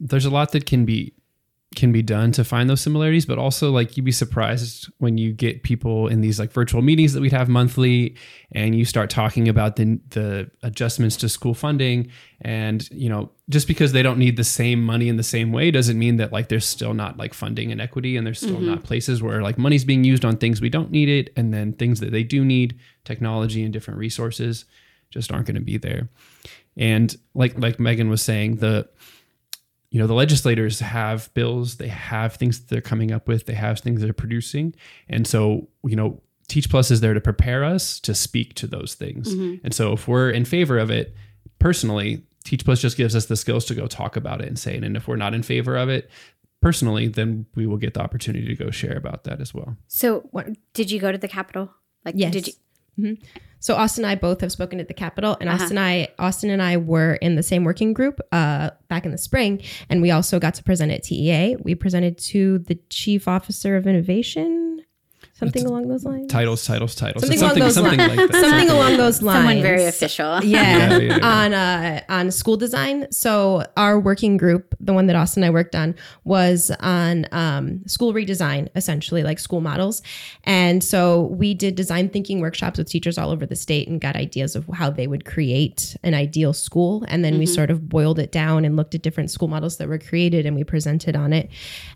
[0.00, 1.14] there's a lot that can be
[1.76, 5.32] can be done to find those similarities but also like you'd be surprised when you
[5.32, 8.16] get people in these like virtual meetings that we'd have monthly
[8.52, 13.68] and you start talking about the the adjustments to school funding and you know just
[13.68, 16.48] because they don't need the same money in the same way doesn't mean that like
[16.48, 18.70] there's still not like funding inequity and there's still mm-hmm.
[18.70, 21.74] not places where like money's being used on things we don't need it and then
[21.74, 24.64] things that they do need technology and different resources
[25.10, 26.08] just aren't going to be there
[26.78, 28.88] and like like Megan was saying the
[29.90, 33.54] you know the legislators have bills they have things that they're coming up with they
[33.54, 34.74] have things they're producing
[35.08, 38.94] and so you know teach plus is there to prepare us to speak to those
[38.94, 39.64] things mm-hmm.
[39.64, 41.14] and so if we're in favor of it
[41.58, 44.76] personally teach plus just gives us the skills to go talk about it and say
[44.76, 46.10] it and if we're not in favor of it
[46.60, 50.20] personally then we will get the opportunity to go share about that as well so
[50.30, 51.70] what did you go to the capitol
[52.04, 52.32] like yes.
[52.32, 52.52] did you
[52.98, 53.38] mm-hmm.
[53.60, 55.62] So Austin and I both have spoken at the Capitol, and uh-huh.
[55.62, 59.12] Austin and I Austin and I were in the same working group uh, back in
[59.12, 61.56] the spring, and we also got to present at TEA.
[61.60, 64.82] We presented to the Chief Officer of Innovation.
[65.38, 66.30] Something along those lines.
[66.30, 67.22] titles, titles, titles.
[67.22, 68.16] Something It's along those something lines.
[68.16, 68.40] like that.
[68.44, 69.38] Something along those lines.
[69.38, 70.42] Someone very official.
[70.44, 71.26] Yeah, Yeah, yeah, yeah.
[71.26, 73.06] on uh, on school design.
[73.12, 77.86] So our working group, the one that Austin and I worked on, was on um,
[77.86, 80.02] school redesign, essentially like school models.
[80.44, 84.16] And so we did design thinking workshops with teachers all over the state and got
[84.16, 87.04] ideas of how they would create an ideal school.
[87.08, 89.88] And then we sort of boiled it down and looked at different school models that
[89.88, 91.48] were created and we presented on it.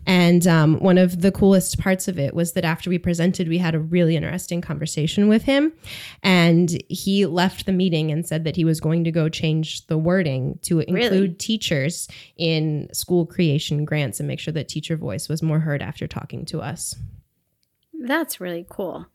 [0.05, 3.57] And um, one of the coolest parts of it was that after we presented, we
[3.57, 5.73] had a really interesting conversation with him.
[6.21, 9.97] And he left the meeting and said that he was going to go change the
[9.97, 11.33] wording to include Really?
[11.33, 16.07] teachers in school creation grants and make sure that teacher voice was more heard after
[16.07, 16.95] talking to us.
[17.93, 19.07] That's really cool.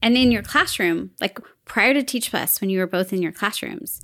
[0.00, 3.32] And in your classroom, like prior to Teach Plus, when you were both in your
[3.32, 4.02] classrooms,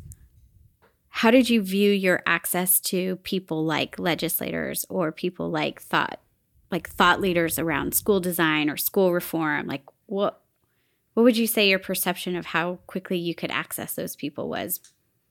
[1.09, 6.21] how did you view your access to people like legislators or people like thought
[6.73, 9.67] like thought leaders around school design or school reform?
[9.67, 10.41] Like what
[11.15, 14.81] what would you say your perception of how quickly you could access those people was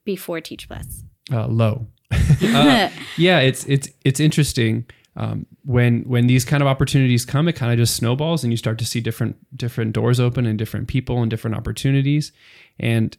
[0.06, 1.04] before Teach Plus?
[1.32, 1.88] uh, low.
[2.43, 4.84] Uh, yeah, it's it's it's interesting
[5.15, 7.47] um, when when these kind of opportunities come.
[7.47, 10.58] It kind of just snowballs, and you start to see different different doors open and
[10.58, 12.32] different people and different opportunities.
[12.80, 13.15] And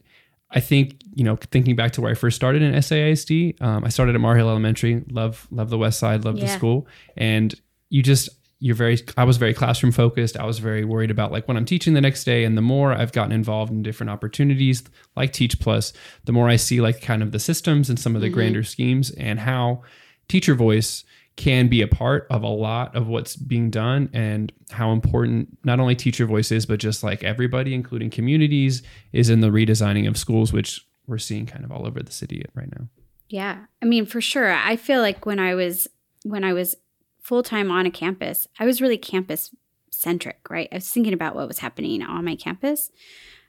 [0.51, 3.89] I think you know, thinking back to where I first started in SAISD, um, I
[3.91, 5.05] started at Mar Hill Elementary.
[5.09, 7.55] Love love the West Side, love the school, and
[7.93, 8.29] you just
[8.59, 11.65] you're very i was very classroom focused i was very worried about like when i'm
[11.65, 14.83] teaching the next day and the more i've gotten involved in different opportunities
[15.15, 15.93] like teach plus
[16.25, 18.35] the more i see like kind of the systems and some of the mm-hmm.
[18.35, 19.83] grander schemes and how
[20.29, 21.05] teacher voice
[21.37, 25.81] can be a part of a lot of what's being done and how important not
[25.81, 30.17] only teacher voice is but just like everybody including communities is in the redesigning of
[30.17, 32.87] schools which we're seeing kind of all over the city right now
[33.33, 33.65] Yeah.
[33.81, 34.53] I mean, for sure.
[34.53, 35.89] I feel like when I was
[36.23, 36.77] when I was
[37.23, 39.55] full time on a campus, I was really campus
[39.91, 40.69] centric, right?
[40.73, 42.91] I was thinking about what was happening on my campus.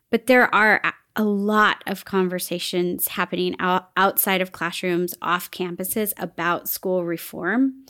[0.09, 6.67] But there are a- lot of conversations happening out, outside of classrooms, off campuses about
[6.67, 7.85] school reform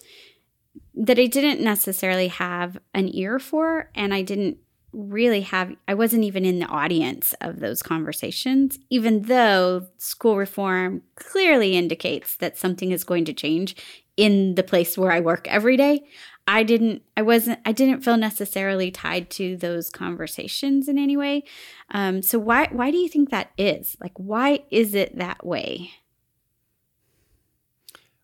[0.94, 4.58] that I didn't necessarily have an ear for and I didn't
[4.92, 11.02] really have I wasn't even in the audience of those conversations even though school reform
[11.16, 13.76] clearly indicates that something is going to change
[14.16, 16.06] in the place where I work every day
[16.48, 21.44] I didn't I wasn't I didn't feel necessarily tied to those conversations in any way.
[21.92, 23.96] Um, so why why do you think that is?
[24.02, 25.92] Like why is it that way?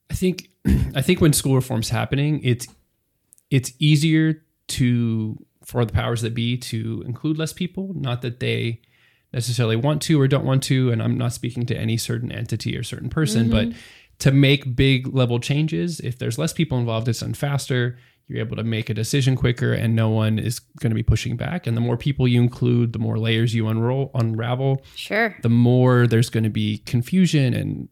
[0.09, 0.49] I think
[0.95, 2.67] I think when school reform's happening, it's
[3.49, 7.93] it's easier to for the powers that be to include less people.
[7.95, 8.81] Not that they
[9.31, 12.75] necessarily want to or don't want to, and I'm not speaking to any certain entity
[12.75, 13.69] or certain person, but
[14.19, 17.97] to make big level changes, if there's less people involved, it's done faster.
[18.27, 21.35] You're able to make a decision quicker, and no one is going to be pushing
[21.35, 21.65] back.
[21.65, 26.05] And the more people you include, the more layers you unroll, unravel, sure the more
[26.05, 27.89] there's going to be confusion and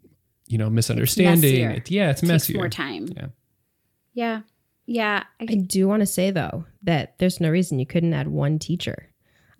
[0.47, 1.41] you know misunderstanding.
[1.65, 1.69] messier.
[1.71, 2.57] It- yeah, it's takes messier.
[2.57, 3.27] more time Yeah.
[4.13, 4.41] yeah
[4.85, 8.27] yeah I, I do want to say though that there's no reason you couldn't add
[8.29, 9.09] one teacher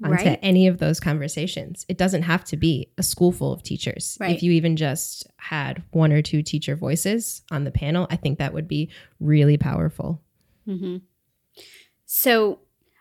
[0.04, 0.40] onto Right.
[0.42, 1.86] any of those conversations.
[1.90, 4.18] It doesn't have to be a school full of teachers.
[4.20, 4.36] Right.
[4.36, 8.38] If you even just had one or two teacher voices on the panel, I think
[8.40, 10.22] that would be really powerful.
[10.68, 10.98] Mm-hmm.
[12.06, 12.60] So,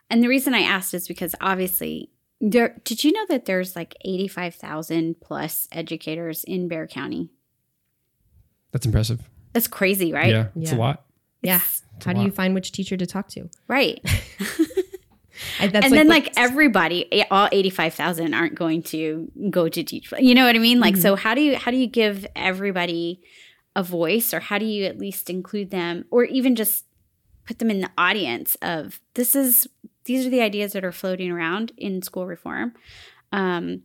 [0.09, 2.09] and the reason I asked is because obviously,
[2.41, 2.79] there.
[2.83, 7.29] Did you know that there's like eighty-five thousand plus educators in Bexar County?
[8.71, 9.21] That's impressive.
[9.53, 10.29] That's crazy, right?
[10.29, 11.05] Yeah, it's a lot.
[11.41, 11.55] Yeah.
[11.57, 13.49] It's- How a do you find which teacher to talk to?
[13.67, 13.99] Right.
[15.59, 19.83] I, that's and then, like everybody, eh, all eighty-five thousand aren't going to go to
[19.83, 20.11] teach.
[20.17, 20.79] You know what I mean?
[20.79, 23.21] Like, so how do you how do you give everybody
[23.75, 26.85] a voice, or how do you at least include them, or even just
[27.45, 29.67] put them in the audience of this is
[30.05, 32.73] these are the ideas that are floating around in school reform.
[33.31, 33.83] Um,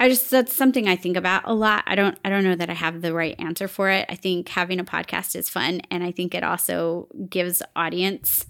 [0.00, 1.82] I just that's something I think about a lot.
[1.86, 4.06] I don't I don't know that I have the right answer for it.
[4.08, 8.46] I think having a podcast is fun and I think it also gives audience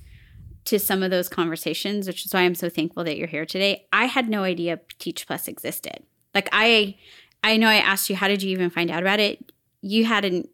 [0.68, 3.86] to some of those conversations, which is why I'm so thankful that you're here today.
[3.92, 6.02] I had no idea Teach Plus existed.
[6.34, 6.96] Like I
[7.42, 9.52] I know I asked you how did you even find out about it?
[9.80, 10.46] You had an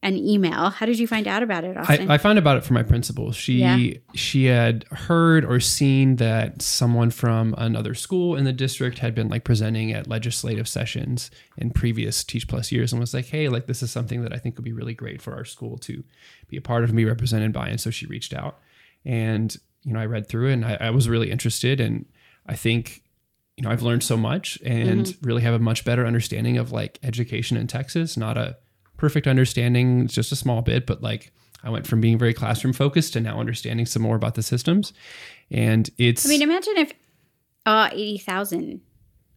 [0.00, 0.70] an email.
[0.70, 2.08] How did you find out about it, Austin?
[2.08, 3.32] I, I found about it from my principal.
[3.32, 3.98] She Yeah.
[4.14, 9.28] she had heard or seen that someone from another school in the district had been
[9.28, 13.66] like presenting at legislative sessions in previous Teach Plus years and was like, hey, like
[13.66, 16.04] this is something that I think would be really great for our school to
[16.48, 17.68] be a part of and be represented by.
[17.68, 18.60] And so she reached out
[19.04, 22.06] and you know I read through it and I, I was really interested and
[22.46, 23.02] I think
[23.56, 26.98] you know I've learned so much and really have a much better understanding of like
[27.02, 28.16] education in Texas.
[28.16, 28.56] Not a
[28.96, 31.32] perfect understanding, it's just a small bit, but like
[31.62, 34.92] I went from being very classroom focused to now understanding some more about the systems.
[35.50, 36.92] And it's I mean, imagine if
[37.66, 38.80] uh, 80,000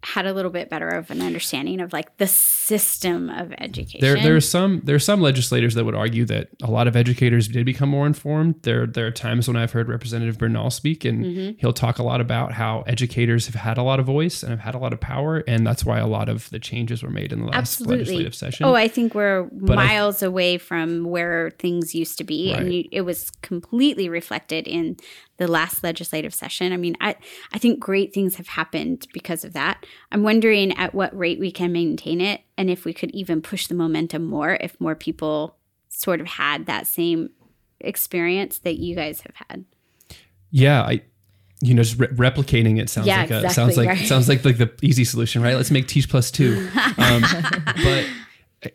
[0.04, 4.00] had a little bit better of an understanding of like the system of education.
[4.02, 6.96] There, there are some there are some legislators that would argue that a lot of
[6.96, 8.56] educators did become more informed.
[8.64, 11.58] There, there are times when I've heard Representative Bernal speak, and Mm-hmm.
[11.60, 14.60] he'll talk a lot about how educators have had a lot of voice and have
[14.60, 17.32] had a lot of power, and that's why a lot of the changes were made
[17.32, 17.98] in the last Absolutely.
[18.00, 18.66] legislative session.
[18.66, 22.86] Oh, I think we're I- miles away from where things used to be, and you,
[22.92, 24.98] it was completely reflected in
[25.42, 26.72] the last legislative session.
[26.72, 27.16] I mean, I
[27.52, 29.86] I think great things have happened because of that.
[30.12, 33.68] I'm wondering at what rate we can maintain it, and if we could even push
[33.68, 35.56] the momentum more if more people
[35.90, 37.32] sort of had that same
[37.80, 39.66] experience that you guys have had.
[40.52, 41.02] yeah, I.
[41.64, 44.08] You know, just re- replicating it sounds Yeah, like a exactly, sounds like right.
[44.08, 45.56] sounds like like the easy solution, right?
[45.56, 46.68] Let's make Teach Plus two.
[46.98, 47.22] Um,
[47.84, 48.08] but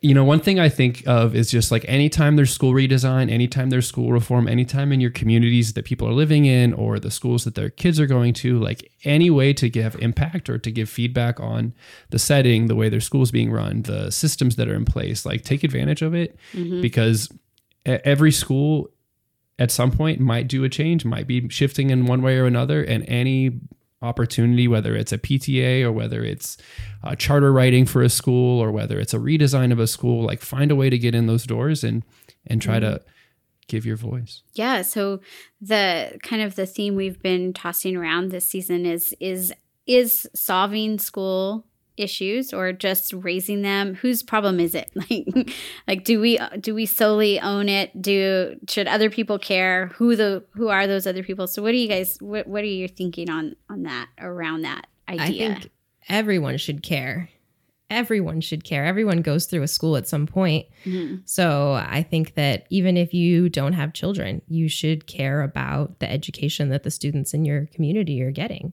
[0.03, 3.71] you know, one thing I think of is just like anytime there's school redesign, anytime
[3.71, 7.45] there's school reform, anytime in your communities that people are living in or the schools
[7.45, 10.89] that their kids are going to, like any way to give impact or to give
[10.89, 11.73] feedback on
[12.11, 15.45] the setting, the way their school's being run, the systems that are in place, like
[15.45, 16.81] take advantage of it mm-hmm.
[16.81, 17.29] because
[17.87, 18.91] e- every school
[19.59, 22.83] at some point might do a change, might be shifting in one way or another,
[22.83, 23.61] and any
[24.07, 26.57] opportunity, whether it's a PTA or whether it's
[27.03, 30.41] uh, charter writing for a school or whether it's a redesign of a school, like
[30.41, 32.03] find a way to get in those doors and
[32.47, 33.03] and try to
[33.69, 34.43] give your voice.
[34.55, 35.21] Yeah, so
[35.61, 39.53] the kind of the theme we've been tossing around this season is is
[39.87, 45.55] is solving school issues or just raising them whose problem is it like
[45.89, 50.45] like do we do we solely own it do should other people care who the
[50.51, 53.31] who are those other people so what do you guys what, what are you thinking
[53.31, 55.71] on on that around that idea I think
[56.09, 57.31] everyone should care.
[57.89, 58.85] Everyone should care.
[58.85, 60.67] Everyone goes through a school at some point.
[60.85, 61.23] Mhm.
[61.25, 66.11] So I think that even if you don't have children, you should care about the
[66.11, 68.73] education that the students in your community are getting.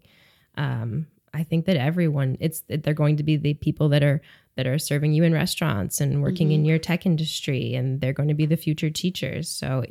[0.55, 4.21] Um, I think that everyone, it's they're going to be the people that are
[4.55, 6.69] that are serving you in restaurants and working in mm-hmm.
[6.69, 9.49] your tech industry, and they're going to be the future teachers.
[9.49, 9.85] So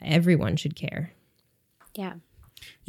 [0.00, 1.12] everyone should care.
[1.94, 2.14] yeah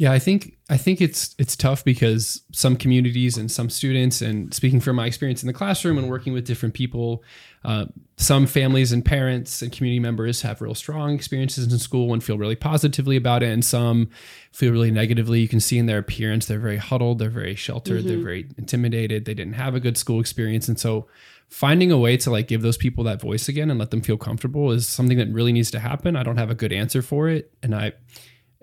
[0.02, 4.52] Yeah, I think I think it's it's tough because some communities and some students, and
[4.52, 7.22] speaking from my experience in the classroom and working with different people,
[7.64, 7.84] uh,
[8.16, 12.36] some families and parents and community members have real strong experiences in school and feel
[12.36, 14.10] really positively about it, and some
[14.50, 15.38] feel really negatively.
[15.38, 19.24] You can see in their appearance they're very huddled, they're very sheltered, they're very intimidated.
[19.24, 21.06] They didn't have a good school experience, and so
[21.48, 24.16] finding a way to like give those people that voice again and let them feel
[24.16, 26.16] comfortable is something that really needs to happen.
[26.16, 27.92] I don't have a good answer for it, and I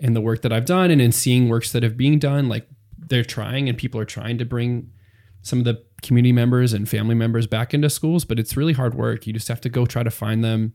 [0.00, 2.66] in the work that I've done and in seeing works that have being done, like
[2.98, 4.90] they're trying and people are trying to bring
[5.42, 8.94] some of the community members and family members back into schools, but it's really hard
[8.94, 9.26] work.
[9.26, 10.74] You just have to go try to find them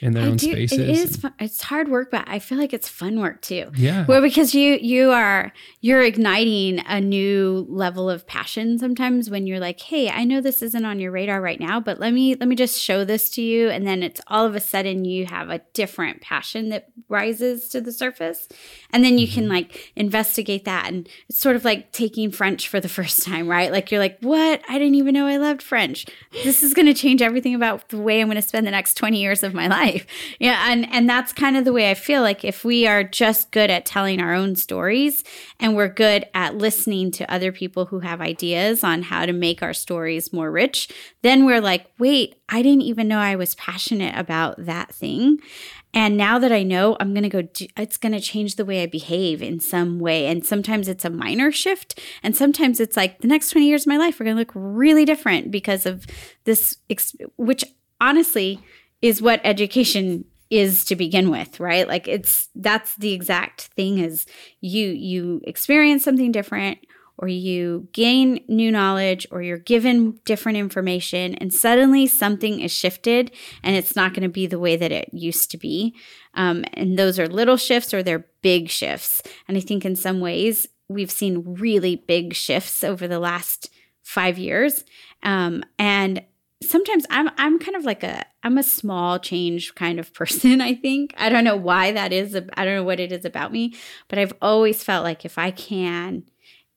[0.00, 0.78] in their I own do, spaces.
[0.78, 1.16] It is.
[1.16, 1.32] Fun.
[1.38, 3.70] It's hard work, but I feel like it's fun work too.
[3.76, 4.04] Yeah.
[4.06, 9.60] Well, because you you are you're igniting a new level of passion sometimes when you're
[9.60, 12.48] like, hey, I know this isn't on your radar right now, but let me let
[12.48, 15.50] me just show this to you, and then it's all of a sudden you have
[15.50, 18.48] a different passion that rises to the surface,
[18.92, 19.34] and then you Mm-hmm.
[19.34, 23.48] can like investigate that, and it's sort of like taking French for the first time,
[23.48, 23.72] right?
[23.72, 24.60] Like you're like, what?
[24.68, 26.06] I didn't even know I loved French.
[26.44, 28.94] This is going to change everything about the way I'm going to spend the next
[28.94, 29.73] 20 years of my life.
[30.38, 33.50] Yeah, and and that's kind of the way I feel like if we are just
[33.50, 35.24] good at telling our own stories
[35.60, 39.62] and we're good at listening to other people who have ideas on how to make
[39.62, 40.88] our stories more rich,
[41.22, 45.38] then we're like, "Wait, I didn't even know I was passionate about that thing."
[45.94, 48.64] And now that I know, I'm going to go, do, it's going to change the
[48.64, 50.26] way I behave in some way.
[50.26, 52.00] And sometimes it's a minor shift.
[52.24, 54.50] And sometimes it's like the next 20 years of my life are going to look
[54.54, 56.04] really different because of
[56.42, 56.78] this,
[57.36, 57.64] which
[58.00, 58.60] honestly
[59.04, 61.86] is what education is to begin with right?
[61.86, 64.24] Like it's that's the exact thing is
[64.62, 66.78] you you experience something different
[67.18, 73.30] or you gain new knowledge or you're given different information and suddenly something is shifted
[73.62, 75.94] and it's not going to be the way that it used to be.
[76.32, 79.20] Um, and those are little shifts or they're big shifts.
[79.46, 83.68] And i think in some ways we've seen really big shifts over the last
[84.02, 84.84] five years.
[85.22, 86.22] Um, and
[86.68, 90.74] sometimes I'm I'm kind of like a I'm a small change kind of person, I
[90.74, 91.14] think.
[91.16, 92.34] I don't know why that is.
[92.34, 93.74] I don't know what it is about me,
[94.08, 96.24] but I've always felt like if I can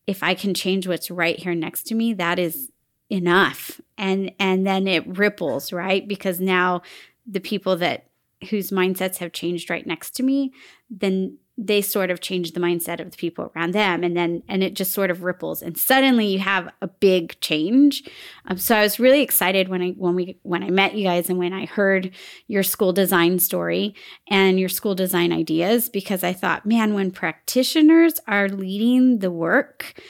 [0.05, 2.71] if I can change what's right here next to me, that is
[3.09, 3.79] enough.
[3.97, 6.07] And and then it ripples, right?
[6.07, 6.81] Because now
[7.25, 8.07] the people that
[8.49, 10.53] whose mindsets have changed right next to me,
[10.89, 14.63] then they sort of change the mindset of the people around them and then and
[14.63, 18.03] it just sort of ripples and suddenly you have a big change.
[18.45, 21.29] Um, so i was really excited when i when we when i met you guys
[21.29, 22.11] and when i heard
[22.47, 23.95] your school design story
[24.29, 30.01] and your school design ideas because i thought man when practitioners are leading the work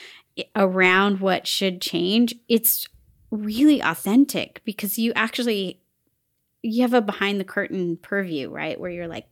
[0.54, 2.86] around what should change it's
[3.30, 5.80] really authentic because you actually
[6.62, 8.78] you have a behind the curtain purview right?
[8.78, 9.26] Where you're like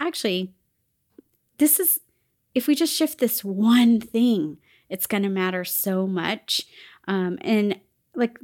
[0.00, 0.54] actually
[1.62, 2.00] this is
[2.56, 4.58] if we just shift this one thing,
[4.90, 6.66] it's going to matter so much.
[7.06, 7.78] Um, and
[8.16, 8.36] like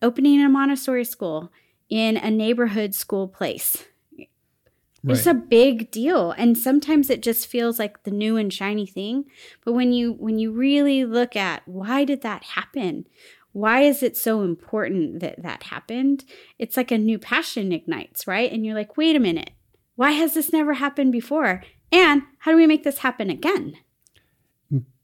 [0.00, 1.52] opening a Montessori school
[1.90, 3.84] in a neighborhood school place.
[4.18, 4.28] Right.
[5.18, 9.26] It's a big deal and sometimes it just feels like the new and shiny thing
[9.62, 13.06] but when you when you really look at why did that happen
[13.52, 16.24] why is it so important that that happened
[16.58, 19.50] it's like a new passion ignites right and you're like wait a minute
[19.94, 21.62] why has this never happened before
[21.94, 23.76] and how do we make this happen again?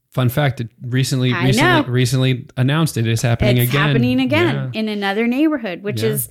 [0.09, 1.87] Fun fact: it recently, I recently, know.
[1.87, 3.87] recently announced it is happening it's again.
[3.87, 4.79] Happening again yeah.
[4.79, 6.09] in another neighborhood, which yeah.
[6.09, 6.29] is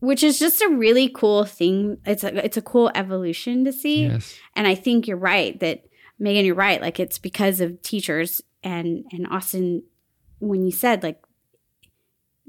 [0.00, 1.96] which is just a really cool thing.
[2.04, 4.04] It's a it's a cool evolution to see.
[4.04, 4.36] Yes.
[4.54, 5.86] And I think you're right that
[6.18, 6.82] Megan, you're right.
[6.82, 9.82] Like it's because of teachers and and Austin
[10.38, 11.22] when you said like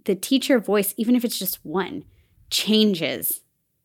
[0.03, 2.03] the teacher voice, even if it's just one,
[2.49, 3.41] changes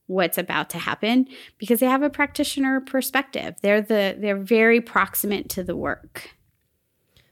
[0.07, 1.28] what's about to happen
[1.59, 3.57] because they have a practitioner perspective.
[3.62, 6.30] They're the they're very proximate to the work.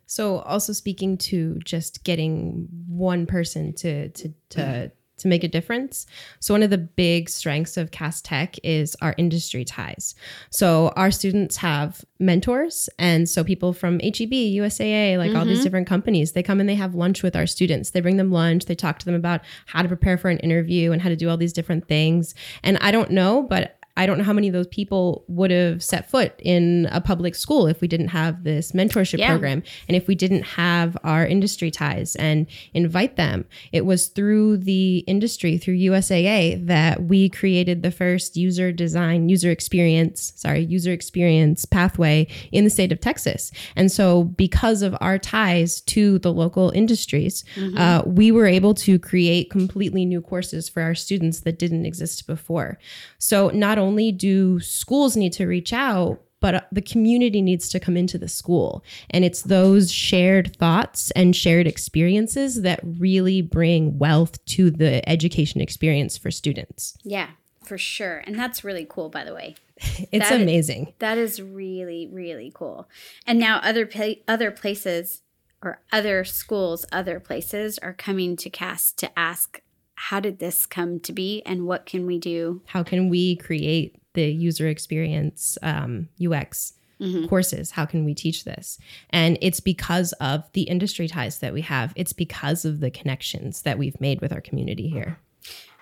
[0.07, 6.07] So also speaking to just getting one person to to to to make a difference.
[6.41, 10.15] So, one of the big strengths of Cast Tech is our industry ties.
[10.51, 12.89] So, our students have mentors.
[12.99, 15.37] And so, people from HEB, USAA, like mm-hmm.
[15.39, 15.65] all these mm-hmm.
[15.65, 17.91] different companies, they come and they have lunch with our students.
[17.91, 20.93] They bring them lunch, they talk to them about how to prepare for an interview
[20.93, 22.35] and how to do all these different things.
[22.63, 25.83] And I don't know, but I don't know how many of those people would have
[25.83, 29.29] set foot in a public school if we didn't have this mentorship yeah.
[29.29, 33.45] program and if we didn't have our industry ties and invite them.
[33.73, 39.51] It was through the industry, through USAA, that we created the first user design, user
[39.51, 43.51] experience, sorry, user experience pathway in the state of Texas.
[43.77, 47.77] And so, because of our ties to the local industries, mm-hmm.
[47.77, 52.27] uh, we were able to create completely new courses for our students that didn't exist
[52.27, 52.79] before.
[53.19, 57.81] So, not only do schools need to reach out, but uh, the community needs to
[57.81, 58.83] come into the school.
[59.11, 65.61] And it's those shared thoughts and shared experiences that really bring wealth to the education
[65.61, 66.97] experience for students.
[67.05, 67.31] Yeah,
[67.63, 68.23] for sure.
[68.27, 69.55] And that's really cool, by the way.
[69.77, 70.89] it's that amazing.
[70.89, 72.89] Is, that is really, really cool.
[73.27, 75.23] And now other pla- other places
[75.63, 79.61] or other schools, other places are coming to Cast to ask
[80.01, 82.63] how did this come to be and what can we do?
[82.65, 87.27] How can we create the user experience um, UX mm-hmm.
[87.27, 87.73] courses?
[87.73, 88.79] How can we teach this?
[89.11, 93.61] And it's because of the industry ties that we have, it's because of the connections
[93.63, 95.19] that we've made with our community here.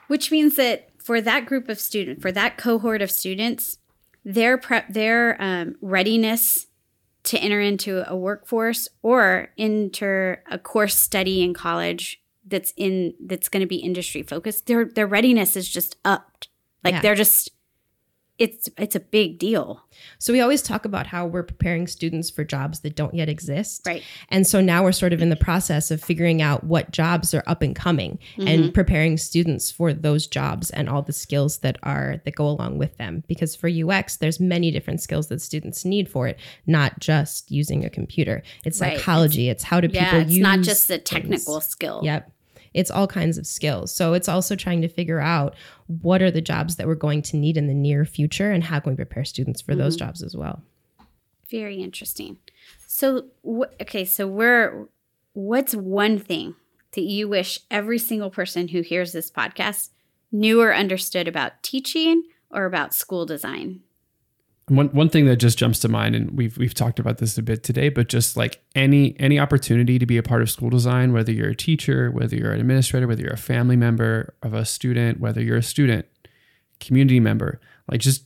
[0.08, 3.78] Which means that for that group of students, for that cohort of students,
[4.24, 6.66] their prep, their um, readiness
[7.22, 13.48] to enter into a workforce or enter a course study in college that's in that's
[13.48, 16.48] going to be industry focused their their readiness is just upped
[16.84, 17.00] like yeah.
[17.00, 17.50] they're just
[18.38, 19.82] it's it's a big deal.
[20.18, 23.82] So we always talk about how we're preparing students for jobs that don't yet exist.
[23.84, 24.04] Right.
[24.28, 27.42] And so now we're sort of in the process of figuring out what jobs are
[27.48, 28.46] up and coming mm-hmm.
[28.46, 32.78] and preparing students for those jobs and all the skills that are that go along
[32.78, 37.00] with them because for UX there's many different skills that students need for it, not
[37.00, 38.42] just using a computer.
[38.64, 38.98] It's right.
[38.98, 41.70] psychology, it's, it's, how do people yeah, it's use not just the technical things.
[41.70, 42.00] skill.
[42.04, 42.32] Yep
[42.74, 43.94] it's all kinds of skills.
[43.94, 45.54] So it's also trying to figure out
[45.86, 48.80] what are the jobs that we're going to need in the near future and how
[48.80, 49.82] can we prepare students for mm-hmm.
[49.82, 50.62] those jobs as well.
[51.50, 52.38] Very interesting.
[52.86, 54.88] So wh- okay, so we're
[55.32, 56.54] what's one thing
[56.92, 59.90] that you wish every single person who hears this podcast
[60.32, 63.80] knew or understood about teaching or about school design?
[64.68, 67.42] One one thing that just jumps to mind, and we've we've talked about this a
[67.42, 71.12] bit today, but just like any any opportunity to be a part of school design,
[71.12, 74.64] whether you're a teacher, whether you're an administrator, whether you're a family member of a
[74.64, 76.06] student, whether you're a student,
[76.80, 77.60] community member,
[77.90, 78.24] like just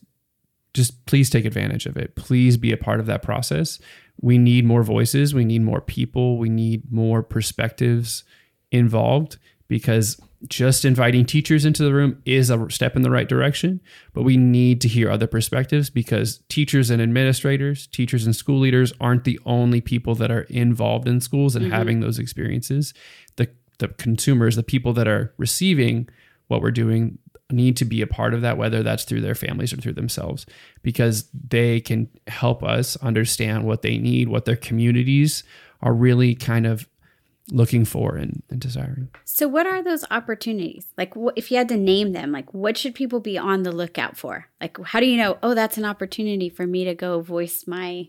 [0.74, 2.14] just please take advantage of it.
[2.16, 3.78] Please be a part of that process.
[4.20, 5.34] We need more voices.
[5.34, 6.38] We need more people.
[6.38, 8.24] We need more perspectives
[8.70, 9.38] involved
[9.68, 13.80] because just inviting teachers into the room is a step in the right direction,
[14.12, 18.93] but we need to hear other perspectives because teachers and administrators, teachers and school leaders
[19.01, 21.74] aren't the only people that are involved in schools and mm-hmm.
[21.74, 22.93] having those experiences.
[23.36, 26.09] The the consumers, the people that are receiving
[26.47, 27.18] what we're doing,
[27.51, 30.47] need to be a part of that, whether that's through their families or through themselves,
[30.82, 35.45] because they can help us understand what they need, what their communities
[35.82, 36.86] are really kind of
[37.51, 39.09] looking for and, and desiring.
[39.24, 40.86] So, what are those opportunities?
[40.97, 43.72] Like, wh- if you had to name them, like, what should people be on the
[43.72, 44.47] lookout for?
[44.61, 48.09] Like, how do you know, oh, that's an opportunity for me to go voice my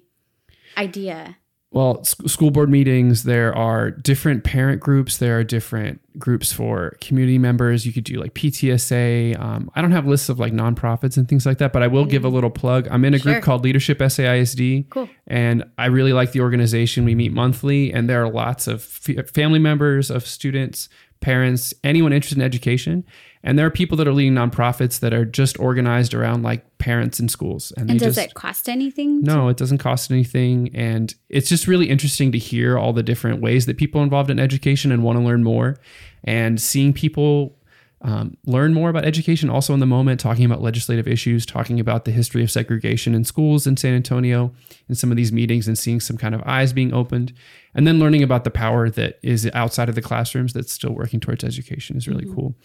[0.78, 1.38] idea?
[1.74, 5.18] Well, school board meetings, there are different parent groups.
[5.18, 7.84] There are different groups for community members.
[7.86, 9.40] You could do like PTSA.
[9.40, 12.06] Um, I don't have lists of like nonprofits and things like that, but I will
[12.06, 12.88] give a little plug.
[12.92, 13.34] I'm in a Sure.
[13.34, 14.86] group called Leadership SAISD.
[14.92, 15.10] Cool.
[15.26, 17.06] And I really like the organization.
[17.06, 20.90] We meet monthly, and there are lots of f- family members of students,
[21.22, 23.04] parents, anyone interested in education.
[23.44, 27.20] And there are people that are leading nonprofits that are just organized around like parents
[27.20, 27.74] in schools.
[27.76, 29.22] And they does just, it cost anything?
[29.22, 30.72] no, it doesn't cost anything.
[30.74, 34.30] And it's just really interesting to hear all the different ways that people are involved
[34.30, 35.78] in education and want to learn more.
[36.24, 37.58] And seeing people
[38.04, 42.04] um, learn more about education also in the moment, talking about legislative issues, talking about
[42.04, 44.54] the history of segregation in schools in San Antonio
[44.90, 47.34] in some of these meetings and seeing some kind of eyes being opened.
[47.74, 51.22] And then learning about the power that is outside of the classrooms that's still working
[51.22, 52.56] towards education is really cool.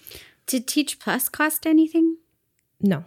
[0.48, 2.16] Did Teach Plus cost anything?
[2.80, 3.04] No.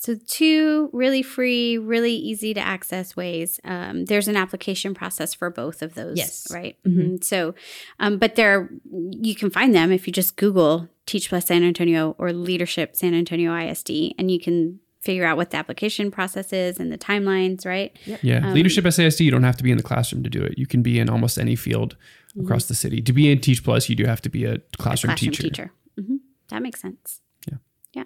[0.00, 3.58] So, two really free, really easy to access ways.
[3.64, 6.16] Um, there's an application process for both of those.
[6.16, 6.46] Yes.
[6.52, 6.76] Right.
[6.86, 7.22] Mhm.
[7.24, 7.54] So,
[7.98, 12.14] um, but there, you can find them if you just Google Teach Plus San Antonio
[12.18, 16.78] or Leadership San Antonio ISD, and you can figure out what the application process is
[16.78, 17.96] and the timelines, right?
[18.22, 18.46] Yeah.
[18.48, 20.58] Um, Leadership SAISD, you don't have to be in the classroom to do it.
[20.58, 21.96] You can be in almost any field
[22.40, 23.00] across the city.
[23.02, 25.42] To be in Teach Plus, you do have to be a classroom, Classroom teacher.
[25.42, 25.72] teacher.
[26.50, 27.20] That makes sense.
[27.50, 27.58] Yeah.
[27.94, 28.04] Yeah.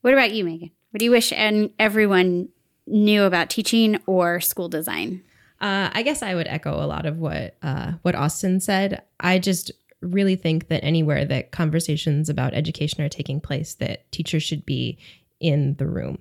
[0.00, 0.70] What about you, Megan?
[0.90, 2.48] What do you wish and everyone
[2.86, 5.22] knew about teaching or school design?
[5.60, 9.02] Uh, I guess I would echo a lot of what uh, what Austin said.
[9.20, 14.42] I just really think that anywhere that conversations about education are taking place, that teachers
[14.44, 14.96] should be
[15.40, 16.18] in the room.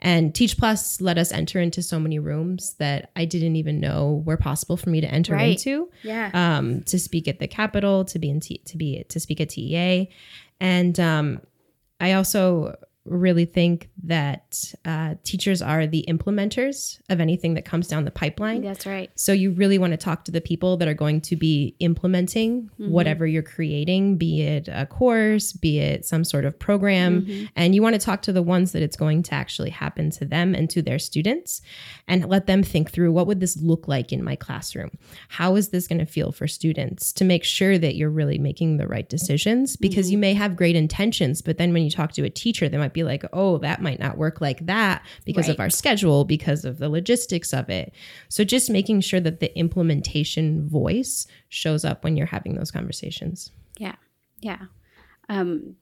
[0.00, 4.22] And Teach Plus let us enter into so many rooms that I didn't even know
[4.26, 5.52] were possible for me to enter Right.
[5.52, 5.88] into.
[6.02, 6.30] Yeah.
[6.34, 9.50] um, to speak at the Capitol, to be in T- to be to speak at
[9.50, 10.08] TEA,
[10.60, 11.40] and um,
[12.00, 12.76] I also
[13.10, 18.62] really think that uh, teachers are the implementers of anything that comes down the pipeline.
[18.62, 19.10] That's right.
[19.16, 22.70] So you really want to talk to the people that are going to be implementing
[22.80, 22.90] mm-hmm.
[22.90, 27.44] whatever you're creating, be it a course, be it some sort of program, mm-hmm.
[27.56, 30.24] and you want to talk to the ones that it's going to actually happen to
[30.24, 31.60] them and to their students
[32.06, 34.90] and let them think through what would this look like in my classroom?
[35.28, 38.76] How is this going to feel for students to make sure that you're really making
[38.76, 40.12] the right decisions because mm-hmm.
[40.12, 42.92] you may have great intentions, but then when you talk to a teacher, they might
[42.92, 46.78] be like, "Oh, that might not work like that because of our schedule, because of
[46.78, 47.92] the logistics of it."
[48.28, 53.50] So just making sure that the implementation voice shows up when you're having those conversations.
[53.78, 53.96] Yeah.
[54.40, 54.66] Yeah.
[55.28, 55.76] Um,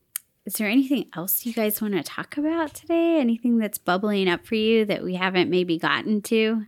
[0.47, 3.19] is there anything else you guys want to talk about today?
[3.21, 6.65] Anything that's bubbling up for you that we haven't maybe gotten to?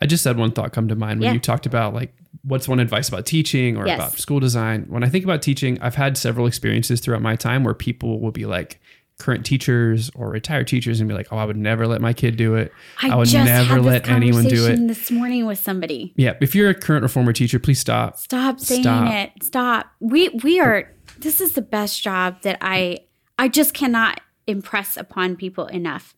[0.00, 1.32] I just had one thought come to mind when Yeah.
[1.34, 3.98] you talked about like what's one advice about teaching or Yes.
[3.98, 4.84] about school design.
[4.88, 8.30] When I think about teaching, I've had several experiences throughout my time where people will
[8.32, 8.80] be like
[9.18, 12.36] current teachers or retired teachers and be like, "Oh, I would never let my kid
[12.36, 12.72] do it.
[13.02, 16.12] I, would just never let anyone do it." This morning with somebody.
[16.16, 18.18] Yeah, if you're a current or former teacher, please stop.
[18.18, 19.12] Stop saying Stop.
[19.12, 19.42] it.
[19.42, 19.86] Stop.
[20.00, 20.92] We we are.
[21.18, 23.00] This is the best job that I.
[23.38, 26.14] I just cannot impress upon people enough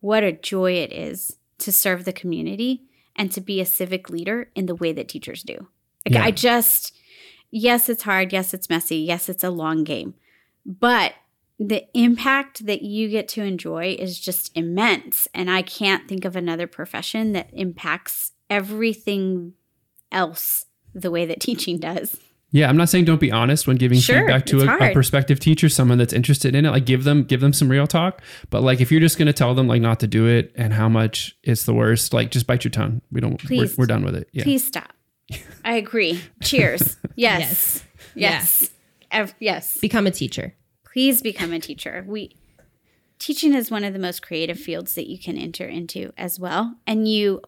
[0.00, 2.82] what a joy it is to serve the community
[3.16, 5.66] and to be a civic leader in the way that teachers do.
[6.06, 6.24] Like Yeah.
[6.24, 6.94] I just.
[7.50, 8.32] Yes, it's hard.
[8.32, 8.96] Yes, it's messy.
[8.96, 10.14] Yes, it's a long game,
[10.66, 11.14] but
[11.58, 15.26] the impact that you get to enjoy is just immense.
[15.34, 19.54] And I can't think of another profession that impacts everything
[20.12, 22.16] else the way that teaching does.
[22.50, 25.38] Yeah, I'm not saying don't be honest when giving Sure, feedback to a, a prospective
[25.38, 26.70] teacher, someone that's interested in it.
[26.70, 28.22] Like give them give them some real talk.
[28.48, 30.88] But like if you're just gonna tell them like not to do it and how
[30.88, 33.02] much it's the worst, like just bite your tongue.
[33.12, 33.42] We don't.
[33.44, 33.76] We're, Please.
[33.76, 34.30] we're done with it.
[34.32, 34.44] Yeah.
[34.44, 34.94] Please stop.
[35.62, 36.22] I agree.
[36.42, 36.96] Cheers.
[37.16, 37.40] Yes.
[37.40, 37.84] Yes.
[38.14, 38.70] Yes.
[39.10, 39.76] Ev- yes.
[39.78, 40.54] Become a teacher.
[40.92, 42.04] Please become a teacher.
[42.06, 42.36] We
[43.18, 46.76] teaching is one of the most creative fields that you can enter into as well.
[46.86, 47.42] And you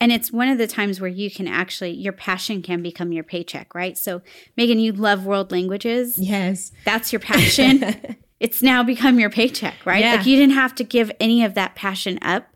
[0.00, 3.24] and it's one of the times where you can actually your passion can become your
[3.24, 3.96] paycheck, right?
[3.96, 4.22] So
[4.56, 6.18] Megan, you love world languages.
[6.18, 6.72] Yes.
[6.84, 8.16] That's your passion.
[8.40, 10.02] it's now become your paycheck, right?
[10.02, 10.16] Yeah.
[10.16, 12.48] Like you didn't have to give any of that passion up.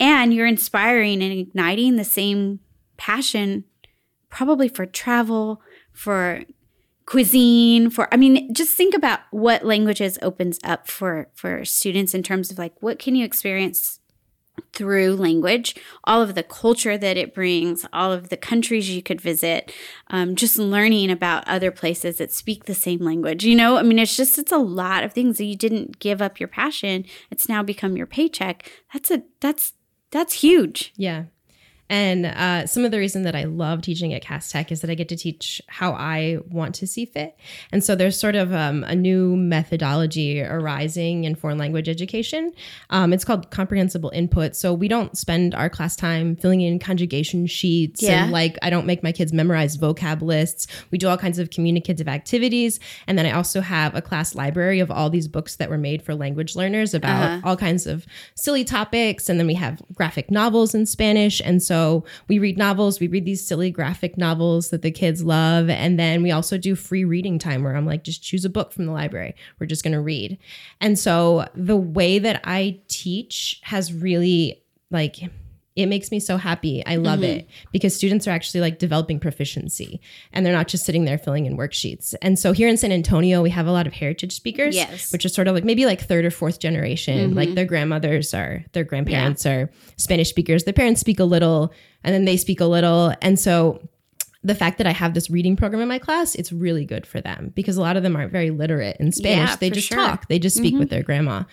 [0.00, 2.60] And you're inspiring and igniting the same
[2.96, 3.64] passion
[4.28, 5.62] probably for travel,
[5.92, 6.42] for
[7.06, 12.22] cuisine, for I mean, just think about what languages opens up for for students in
[12.22, 14.00] terms of like what can you experience
[14.72, 15.74] through language,
[16.04, 19.72] all of the culture that it brings, all of the countries you could visit,
[20.08, 23.44] um, just learning about other places that speak the same language.
[23.44, 26.22] You know, I mean, it's just, it's a lot of things that you didn't give
[26.22, 27.04] up your passion.
[27.30, 28.70] It's now become your paycheck.
[28.92, 29.72] That's a, that's,
[30.10, 30.92] that's huge.
[30.96, 31.24] Yeah.
[31.90, 34.88] And uh, some of the reason that I love teaching at Cast Tech is that
[34.90, 37.36] I get to teach how I want to see fit.
[37.72, 42.52] And so there's sort of um, a new methodology arising in foreign language education.
[42.90, 44.56] Um, it's called comprehensible input.
[44.56, 48.24] So we don't spend our class time filling in conjugation sheets Yeah.
[48.24, 50.66] and like I don't make my kids memorize vocab lists.
[50.90, 52.80] We do all kinds of communicative activities.
[53.06, 56.02] And then I also have a class library of all these books that were made
[56.02, 57.40] for language learners about Uh-huh.
[57.48, 59.28] all kinds of silly topics.
[59.28, 61.40] And then we have graphic novels in Spanish.
[61.44, 61.73] And so
[62.28, 65.68] we read novels, we read these silly graphic novels that the kids love.
[65.68, 68.72] And then we also do free reading time where I'm like, just choose a book
[68.72, 69.34] from the library.
[69.58, 70.38] We're just going to read.
[70.80, 75.16] And so the way that I teach has really like,
[75.76, 76.84] it makes me so happy.
[76.86, 77.38] I love Mm-hmm.
[77.38, 80.00] it because students are actually like developing proficiency
[80.32, 82.14] and they're not just sitting there filling in worksheets.
[82.22, 84.88] And so here in San Antonio, we have a lot of heritage speakers, Yes.
[85.06, 85.14] Mm-hmm.
[85.14, 87.34] which is sort of like maybe like third or fourth generation.
[87.34, 90.62] Like their grandmothers are, their grandparents are Spanish speakers.
[90.64, 91.72] Their parents speak a little
[92.04, 93.12] and then they speak a little.
[93.20, 93.80] And so
[94.44, 97.20] the fact that I have this reading program in my class, it's really good for
[97.20, 99.48] them because a lot of them aren't very literate in Spanish.
[99.50, 99.98] Yeah, they just sure.
[99.98, 100.06] Mm-hmm.
[100.06, 101.44] talk, they just speak with their grandma,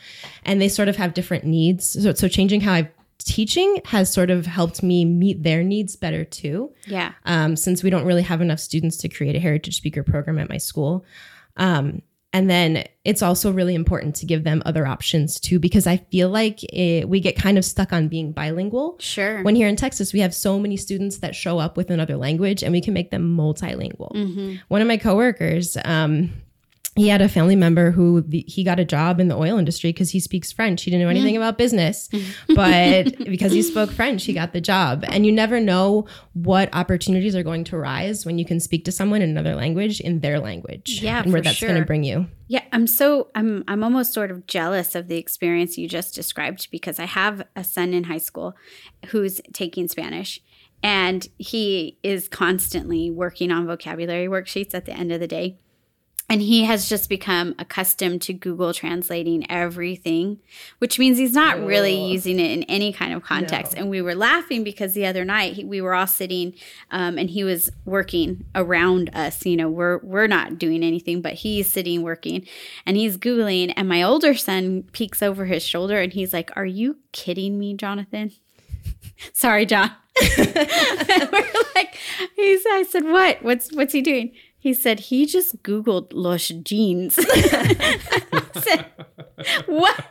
[0.43, 1.89] and they sort of have different needs.
[2.03, 2.89] So, so changing how I'm
[3.23, 6.73] teaching has sort of helped me meet their needs better too.
[6.85, 7.13] Yeah.
[7.25, 10.49] Um, since we don't really have enough students to create a heritage speaker program at
[10.49, 11.05] my school.
[11.57, 12.01] Um,
[12.33, 16.29] and then it's also really important to give them other options too, because I feel
[16.29, 18.95] like it, we get kind of stuck on being bilingual.
[18.99, 19.43] Sure.
[19.43, 22.63] When here in Texas, we have so many students that show up with another language
[22.63, 24.59] and we can make them multilingual.
[24.69, 26.31] One of my coworkers, um,
[26.95, 29.93] he had a family member who the, he got a job in the oil industry
[29.93, 30.83] because he speaks French.
[30.83, 31.17] He didn't know mm.
[31.17, 32.09] anything about business,
[32.55, 35.05] but because he spoke French, he got the job.
[35.07, 38.91] And you never know what opportunities are going to arise when you can speak to
[38.91, 40.99] someone in another language in their language.
[41.01, 42.27] Yeah, and where that's going to bring you.
[42.49, 46.69] Yeah, I'm so I'm I'm almost sort of jealous of the experience you just described
[46.71, 48.57] because I have a son in high school
[49.07, 50.41] who's taking Spanish
[50.83, 55.59] and he is constantly working on vocabulary worksheets at the end of the day.
[56.31, 60.39] And he has just become accustomed to Google translating everything,
[60.77, 63.73] which means he's not really using it in any kind of context.
[63.75, 66.53] And we were laughing because the other night he, we were all sitting,
[66.89, 69.45] um, and he was working around us.
[69.45, 72.47] You know, we're we're not doing anything, but he's sitting working,
[72.85, 73.73] and he's googling.
[73.75, 77.73] And my older son peeks over his shoulder, and he's like, "Are you kidding me,
[77.73, 78.31] Jonathan?"
[79.33, 79.91] Sorry, John.
[80.37, 81.97] we're like,
[82.37, 82.65] he's.
[82.67, 83.43] I said, "What?
[83.43, 84.31] What's what's he doing?"
[84.61, 87.15] He said he just Googled Lush jeans.
[88.61, 88.85] Said,
[89.65, 90.05] what?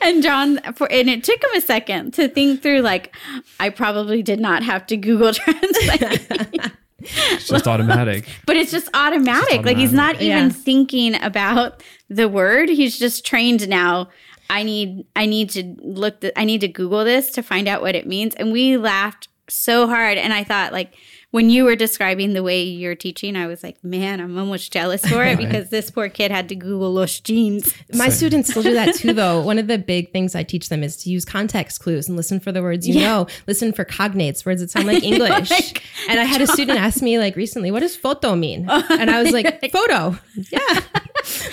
[0.00, 2.80] And John, for and it took him a second to think through.
[2.80, 3.14] Like,
[3.60, 8.26] I probably did not have to Google Translate, It's just automatic.
[8.46, 9.64] but it's just automatic.
[9.64, 10.48] Like he's not even Yeah.
[10.48, 12.68] thinking about the word.
[12.68, 14.08] He's just trained now.
[14.50, 16.20] I need I need to look.
[16.20, 18.34] The, I need to Google this to find out what it means.
[18.34, 20.18] And we laughed so hard.
[20.18, 20.94] And I thought like.
[21.30, 25.04] When you were describing the way you're teaching, I was like, man, I'm almost jealous
[25.04, 27.74] for it because this poor kid had to Google Lush jeans.
[27.92, 29.42] My students still do that too, though.
[29.42, 32.40] One of the big things I teach them is to use context clues and listen
[32.40, 33.26] for the words you know.
[33.46, 35.50] Listen for cognates, words that sound like English.
[35.50, 39.10] Like, and I had a student ask me like recently, "What does photo mean?" And
[39.10, 40.18] I was like, "Photo."
[40.50, 40.80] Yeah,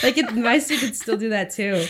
[0.04, 1.86] like it, my students still do that too.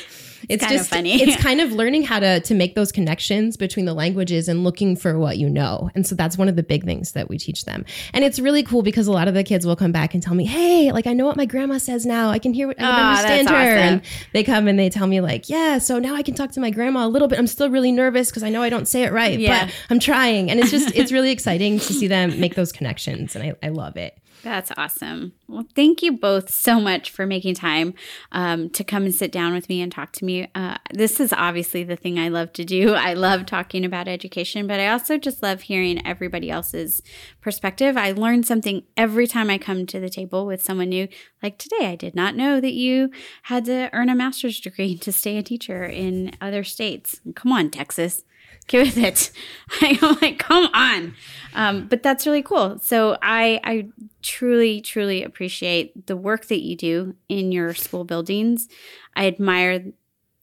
[0.50, 1.22] It's, just funny.
[1.22, 4.96] It's kind of learning how to to make those connections between the languages and looking
[4.96, 5.90] for what you know.
[5.96, 7.86] And so that's one of the big things that we teach them.
[8.14, 10.34] And it's really cool because a lot of the kids will come back and tell
[10.36, 12.30] me, "Hey, like I know what my grandma says now.
[12.30, 13.78] I can hear what I can Aw, understand her." awesome.
[13.78, 14.02] And
[14.34, 16.70] they come and they tell me like, "Yeah, so now I can talk to my
[16.70, 17.40] grandma a little bit.
[17.40, 19.66] I'm still really nervous because I know I don't say it right, Yeah.
[19.66, 23.36] but I'm trying." And it's just it's really exciting to see them make those connections,
[23.36, 24.18] and I, I love it.
[24.46, 25.34] That's awesome.
[25.48, 27.96] Well, thank you both so much for making time
[28.32, 30.48] um, to come and sit down with me and talk to me.
[30.54, 32.94] Uh, this is obviously the thing I love to do.
[32.94, 37.02] I love talking about education, but I also just love hearing everybody else's
[37.42, 37.98] perspective.
[37.98, 41.08] I learn something every time I come to the table with someone new.
[41.42, 43.10] Like today, I did not know that you
[43.44, 47.20] had to earn a master's degree to stay a teacher in other states.
[47.34, 48.24] Come on, Texas
[48.68, 49.32] get with it.
[49.82, 51.16] I'm like, come on.
[51.54, 52.80] Um, but that's really cool.
[52.80, 53.88] So I, I
[54.22, 58.68] truly, truly appreciate the work that you do in your school buildings.
[59.16, 59.86] I admire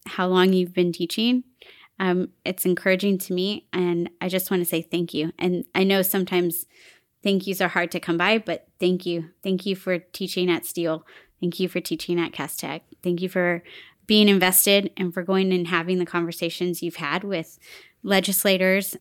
[0.06, 1.44] how long you've been teaching.
[1.98, 5.32] Um, it's encouraging to me, and I just want to say thank you.
[5.38, 6.66] And I know sometimes
[7.22, 9.30] thank yous are hard to come by, but thank you.
[9.42, 11.06] Thank you for teaching at Steele.
[11.40, 12.82] Thank you for teaching at Cast Tech.
[13.02, 13.62] Thank you for
[14.06, 17.58] being invested and for going and having the conversations you've had with
[18.02, 18.96] legislators,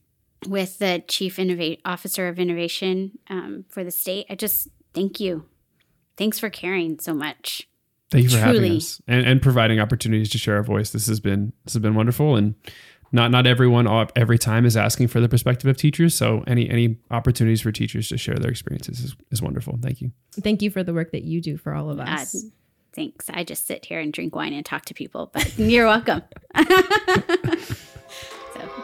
[0.48, 4.26] with the chief innovate officer of innovation um, for the state.
[4.30, 5.46] I just thank you.
[6.18, 7.68] Thanks for caring so much.
[8.10, 8.56] Thank you for Truly.
[8.58, 10.90] having us and, and providing opportunities to share our voice.
[10.92, 12.56] This has been this has been wonderful, and
[13.14, 16.14] not not everyone every time is asking for the perspective of teachers.
[16.16, 19.78] So any any opportunities for teachers to share their experiences is, is wonderful.
[19.82, 20.12] Thank you.
[20.34, 22.36] Thank you for the work that you do for all of Uh, us.
[22.94, 23.30] thanks.
[23.34, 26.24] I just sit here and drink wine and talk to people, but you're welcome.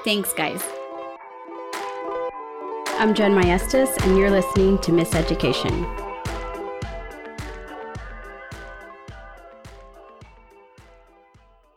[0.08, 0.64] thanks, guys.
[2.98, 5.86] I'm Jen Maestas, and you're listening to Miss Education.